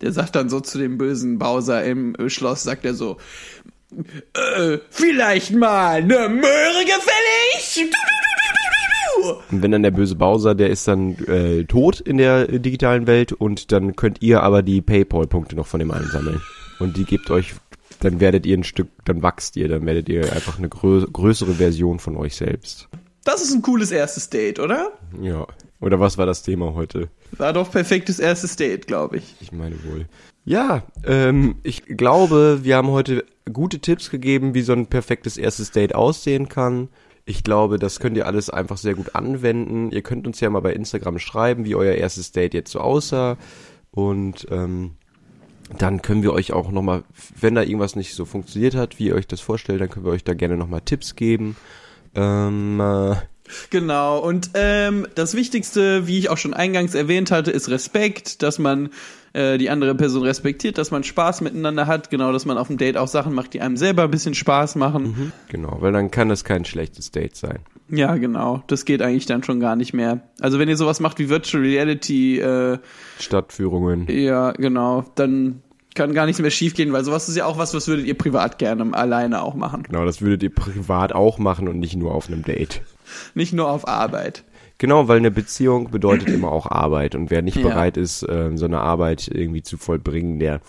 Der 0.05 0.13
sagt 0.13 0.37
dann 0.37 0.51
so 0.51 0.61
zu 0.61 0.77
dem 0.77 0.99
bösen 0.99 1.39
Bowser 1.39 1.83
im 1.83 2.15
äh, 2.17 2.29
Schloss, 2.29 2.63
sagt 2.63 2.85
er 2.85 2.93
so, 2.93 3.17
äh, 4.35 4.77
vielleicht 4.91 5.55
mal 5.55 6.03
eine 6.03 6.29
Möhre 6.29 6.85
gefällig? 6.85 7.91
Und 9.51 9.63
wenn 9.63 9.71
dann 9.71 9.83
der 9.83 9.93
böse 9.93 10.15
Bowser, 10.15 10.55
der 10.55 10.69
ist 10.69 10.87
dann 10.87 11.15
äh, 11.25 11.65
tot 11.65 12.01
in 12.01 12.19
der 12.19 12.51
äh, 12.51 12.61
digitalen 12.61 13.07
Welt 13.07 13.33
und 13.33 13.73
dann 13.73 13.97
könnt 13.97 14.21
ihr 14.21 14.43
aber 14.43 14.63
die 14.63 14.83
Paypal-Punkte 14.83 15.57
noch 15.57 15.67
von 15.67 15.81
dem 15.81 15.91
einsammeln. 15.91 16.43
Und 16.81 16.99
die 16.99 17.05
gebt 17.05 17.31
euch, 17.31 17.55
dann 18.01 18.21
werdet 18.21 18.45
ihr 18.45 18.59
ein 18.59 18.65
Stück, 18.65 18.89
dann 19.07 19.23
wachst 19.23 19.57
ihr, 19.57 19.69
dann 19.69 19.87
werdet 19.87 20.11
ihr 20.11 20.31
einfach 20.35 20.59
eine 20.59 20.69
grö 20.69 21.07
größere 21.11 21.55
Version 21.55 21.99
von 21.99 22.19
euch 22.19 22.37
selbst. 22.37 22.89
Das 23.25 23.43
ist 23.43 23.55
ein 23.55 23.63
cooles 23.63 23.91
erstes 23.91 24.29
Date, 24.29 24.59
oder? 24.59 24.93
Ja. 25.21 25.47
Oder 25.81 26.01
was 26.01 26.19
war 26.19 26.27
das 26.27 26.43
Thema 26.43 26.75
heute? 26.75 27.09
War 27.33 27.53
doch 27.53 27.71
perfektes 27.71 28.19
erstes 28.19 28.57
Date, 28.57 28.87
glaube 28.87 29.19
ich. 29.19 29.35
Ich 29.41 29.53
meine 29.53 29.77
wohl. 29.85 30.07
Ja, 30.45 30.83
ähm, 31.05 31.57
ich 31.63 31.85
glaube, 31.85 32.61
wir 32.63 32.77
haben 32.77 32.89
heute 32.89 33.25
gute 33.51 33.79
Tipps 33.81 34.11
gegeben, 34.11 34.55
wie 34.55 34.63
so 34.63 34.73
ein 34.73 34.87
perfektes 34.87 35.37
erstes 35.37 35.71
Date 35.71 35.95
aussehen 35.95 36.49
kann. 36.49 36.89
Ich 37.27 37.43
glaube, 37.43 37.79
das 37.79 38.01
könnt 38.01 38.17
ihr 38.19 38.27
alles 38.27 38.51
einfach 38.51 38.77
sehr 38.77 38.95
gut 38.95 39.15
anwenden. 39.15 39.91
Ihr 39.91 40.03
könnt 40.03 40.27
uns 40.27 40.41
ja 40.41 40.51
mal 40.51 40.61
bei 40.61 40.75
Instagram 40.75 41.19
schreiben, 41.19 41.65
wie 41.65 41.75
euer 41.75 41.95
erstes 41.95 42.33
Date 42.33 42.53
jetzt 42.53 42.71
so 42.71 42.81
aussah. 42.81 43.39
Und 43.91 44.47
ähm, 44.51 44.93
dann 45.79 46.03
können 46.03 46.23
wir 46.23 46.35
euch 46.35 46.53
auch 46.53 46.71
nochmal, 46.71 47.05
wenn 47.41 47.55
da 47.55 47.63
irgendwas 47.63 47.97
nicht 47.97 48.15
so 48.15 48.27
funktioniert 48.27 48.75
hat, 48.75 48.99
wie 48.99 49.07
ihr 49.07 49.15
euch 49.15 49.27
das 49.27 49.41
vorstellt, 49.41 49.81
dann 49.81 49.89
können 49.89 50.05
wir 50.05 50.13
euch 50.13 50.25
da 50.25 50.35
gerne 50.35 50.59
nochmal 50.59 50.83
Tipps 50.83 51.17
geben. 51.17 51.57
Ähm, 52.15 52.81
äh, 52.81 53.17
Genau, 53.71 54.19
und 54.19 54.51
ähm, 54.55 55.07
das 55.15 55.35
Wichtigste, 55.35 56.07
wie 56.07 56.19
ich 56.19 56.31
auch 56.31 56.39
schon 56.39 56.55
eingangs 56.55 56.95
erwähnt 56.95 57.31
hatte, 57.31 57.51
ist 57.51 57.69
Respekt, 57.69 58.43
dass 58.43 58.59
man 58.59 58.89
äh, 59.35 59.59
die 59.59 59.69
andere 59.69 59.95
Person 59.95 60.23
respektiert, 60.23 60.79
dass 60.79 60.91
man 60.91 61.05
Spaß 61.05 61.43
miteinander 61.43 61.87
hat, 61.87 62.09
genau, 62.09 62.33
dass 62.33 62.47
man 62.47 62.57
auf 62.57 62.69
dem 62.69 62.79
Date 62.79 62.97
auch 62.97 63.09
Sachen 63.09 63.35
macht, 63.35 63.53
die 63.53 63.61
einem 63.61 63.77
selber 63.77 64.05
ein 64.05 64.11
bisschen 64.11 64.35
Spaß 64.35 64.77
machen. 64.77 65.33
genau, 65.49 65.77
weil 65.81 65.93
dann 65.93 66.11
kann 66.11 66.31
das 66.31 66.45
kein 66.45 66.65
schlechtes 66.65 67.11
Date 67.11 67.37
sein. 67.37 67.59
Ja, 67.91 68.17
genau, 68.17 68.63
das 68.67 68.87
geht 68.87 69.03
eigentlich 69.03 69.27
dann 69.27 69.43
schon 69.43 69.61
gar 69.61 69.77
nicht 69.77 69.93
mehr. 69.93 70.21
Also 70.41 70.59
wenn 70.59 70.71
ihr 70.71 70.77
sowas 70.79 71.01
macht 71.01 71.19
wie 71.19 71.29
Virtual 71.29 71.63
Reality, 71.63 72.39
äh, 72.39 72.79
Stadtführungen. 73.19 74.09
ja, 74.09 74.53
genau, 74.53 75.05
dann 75.17 75.63
kann 75.95 76.13
gar 76.13 76.27
nichts 76.27 76.41
mehr 76.43 76.51
schiefgehen, 76.51 76.93
weil 76.93 77.05
sowas 77.05 77.29
ist 77.29 77.37
ja 77.37 77.47
auch 77.47 77.57
was, 77.59 77.73
was 77.75 77.87
würdet 77.89 78.07
ihr 78.07 78.17
privat 78.19 78.59
gerne 78.59 78.93
alleine 78.95 79.43
auch 79.43 79.55
machen. 79.55 79.85
Genau, 79.85 80.05
das 80.05 80.21
würdet 80.21 80.43
ihr 80.43 80.55
privat 80.55 81.13
auch 81.13 81.39
machen 81.39 81.69
und 81.69 81.79
nicht 81.79 81.97
nur 81.97 82.15
auf 82.15 82.29
einem 82.29 82.43
Date. 82.43 82.83
Nicht 83.35 83.53
nur 83.53 83.69
auf 83.69 83.87
Arbeit. 83.87 84.45
Genau, 84.79 85.07
weil 85.07 85.19
eine 85.19 85.31
Beziehung 85.31 85.91
bedeutet 85.91 86.31
immer 86.31 86.51
auch 86.51 86.67
Arbeit 86.67 87.15
und 87.15 87.31
wer 87.31 87.43
nicht 87.43 87.57
Ja. 87.59 87.63
bereit 87.69 87.97
ist, 87.97 88.27
ähm, 88.29 88.59
so 88.59 88.65
eine 88.65 88.81
Arbeit 88.81 89.29
irgendwie 89.33 89.63
zu 89.63 89.77
vollbringen, 89.79 90.41
der 90.41 90.61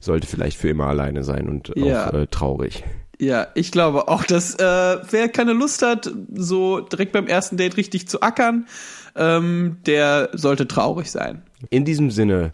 sollte 0.00 0.26
vielleicht 0.26 0.56
für 0.56 0.68
immer 0.70 0.86
alleine 0.86 1.24
sein 1.24 1.46
und 1.48 1.72
Ja. 1.76 2.08
auch 2.08 2.14
äh, 2.14 2.26
traurig. 2.26 2.82
Ja, 3.18 3.48
ich 3.54 3.70
glaube 3.70 4.08
auch, 4.08 4.24
dass 4.24 4.54
äh, 4.54 4.62
wer 5.10 5.28
keine 5.28 5.52
Lust 5.52 5.82
hat, 5.82 6.10
so 6.34 6.80
direkt 6.80 7.12
beim 7.12 7.26
ersten 7.26 7.58
Date 7.58 7.76
richtig 7.76 8.08
zu 8.08 8.22
ackern, 8.22 8.66
ähm, 9.14 9.76
der 9.84 10.30
sollte 10.32 10.66
traurig 10.66 11.10
sein. 11.10 11.42
In 11.68 11.84
diesem 11.84 12.10
Sinne 12.10 12.52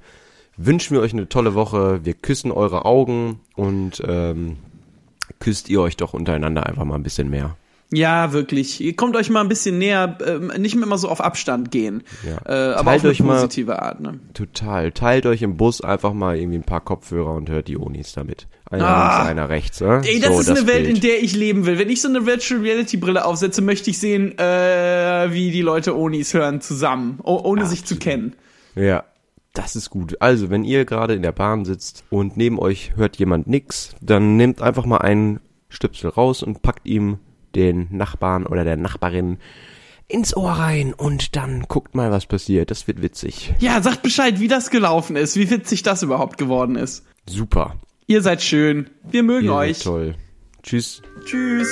wünschen 0.56 0.94
wir 0.94 1.00
euch 1.02 1.12
eine 1.12 1.28
tolle 1.28 1.54
Woche. 1.54 2.00
Wir 2.04 2.14
küssen 2.14 2.50
eure 2.52 2.84
Augen 2.84 3.40
und 3.54 4.02
ähm, 4.06 4.56
küsst 5.40 5.68
ihr 5.68 5.80
euch 5.80 5.96
doch 5.96 6.14
untereinander 6.14 6.66
einfach 6.66 6.84
mal 6.84 6.94
ein 6.96 7.02
bisschen 7.02 7.28
mehr. 7.30 7.56
Ja, 7.92 8.32
wirklich. 8.32 8.80
Ihr 8.80 8.96
kommt 8.96 9.14
euch 9.14 9.30
mal 9.30 9.42
ein 9.42 9.48
bisschen 9.48 9.78
näher, 9.78 10.18
ähm, 10.26 10.50
nicht 10.58 10.74
mehr 10.74 10.84
immer 10.86 10.98
so 10.98 11.08
auf 11.08 11.20
Abstand 11.20 11.70
gehen. 11.70 12.02
Ja. 12.28 12.38
Äh, 12.44 12.74
aber 12.74 12.90
Teilt 12.90 12.98
auf 13.00 13.04
eine 13.04 13.10
euch 13.10 13.20
mal- 13.22 13.34
positive 13.36 13.80
Art. 13.80 14.00
Ne? 14.00 14.18
Total. 14.34 14.90
Teilt 14.90 15.24
euch 15.24 15.40
im 15.42 15.56
Bus 15.56 15.80
einfach 15.82 16.12
mal 16.12 16.36
irgendwie 16.36 16.58
ein 16.58 16.64
paar 16.64 16.80
Kopfhörer 16.80 17.32
und 17.34 17.48
hört 17.48 17.68
die 17.68 17.76
Onis 17.78 18.12
damit. 18.12 18.48
Einer 18.68 18.88
Ah. 18.88 19.14
links, 19.18 19.30
einer 19.30 19.48
rechts. 19.48 19.80
Ne? 19.80 20.02
Ey, 20.04 20.18
das 20.18 20.34
so, 20.34 20.40
ist 20.40 20.48
eine 20.50 20.66
Welt, 20.66 20.82
Bild. 20.84 20.96
in 20.96 21.00
der 21.00 21.22
ich 21.22 21.36
leben 21.36 21.64
will. 21.64 21.78
Wenn 21.78 21.88
ich 21.88 22.02
so 22.02 22.08
eine 22.08 22.26
Virtual 22.26 22.60
Reality 22.60 22.96
Brille 22.96 23.24
aufsetze, 23.24 23.62
möchte 23.62 23.90
ich 23.90 23.98
sehen, 24.00 24.36
äh, 24.36 25.28
wie 25.30 25.52
die 25.52 25.62
Leute 25.62 25.96
Onis 25.96 26.34
hören 26.34 26.60
zusammen, 26.60 27.20
ohne 27.22 27.66
sich 27.66 27.84
zu 27.84 27.94
kennen. 27.96 28.34
Ja, 28.74 29.04
das 29.58 29.76
ist 29.76 29.90
gut. 29.90 30.20
Also, 30.20 30.50
wenn 30.50 30.64
ihr 30.64 30.84
gerade 30.84 31.14
in 31.14 31.22
der 31.22 31.32
Bahn 31.32 31.64
sitzt 31.64 32.04
und 32.10 32.36
neben 32.36 32.58
euch 32.58 32.92
hört 32.96 33.16
jemand 33.16 33.46
nix, 33.46 33.94
dann 34.00 34.36
nehmt 34.36 34.60
einfach 34.62 34.86
mal 34.86 34.98
einen 34.98 35.40
Stöpsel 35.68 36.10
raus 36.10 36.42
und 36.42 36.62
packt 36.62 36.86
ihm 36.86 37.18
den 37.54 37.88
Nachbarn 37.90 38.46
oder 38.46 38.64
der 38.64 38.76
Nachbarin 38.76 39.38
ins 40.08 40.36
Ohr 40.36 40.52
rein 40.52 40.92
und 40.94 41.34
dann 41.34 41.62
guckt 41.62 41.94
mal, 41.94 42.10
was 42.10 42.26
passiert. 42.26 42.70
Das 42.70 42.86
wird 42.86 43.02
witzig. 43.02 43.54
Ja, 43.58 43.82
sagt 43.82 44.02
Bescheid, 44.02 44.38
wie 44.38 44.48
das 44.48 44.70
gelaufen 44.70 45.16
ist, 45.16 45.36
wie 45.36 45.50
witzig 45.50 45.82
das 45.82 46.02
überhaupt 46.02 46.38
geworden 46.38 46.76
ist. 46.76 47.04
Super. 47.28 47.76
Ihr 48.06 48.22
seid 48.22 48.42
schön. 48.42 48.88
Wir 49.02 49.24
mögen 49.24 49.46
Ihr 49.46 49.54
euch. 49.54 49.80
toll. 49.80 50.14
Tschüss. 50.62 51.02
Tschüss. 51.24 51.68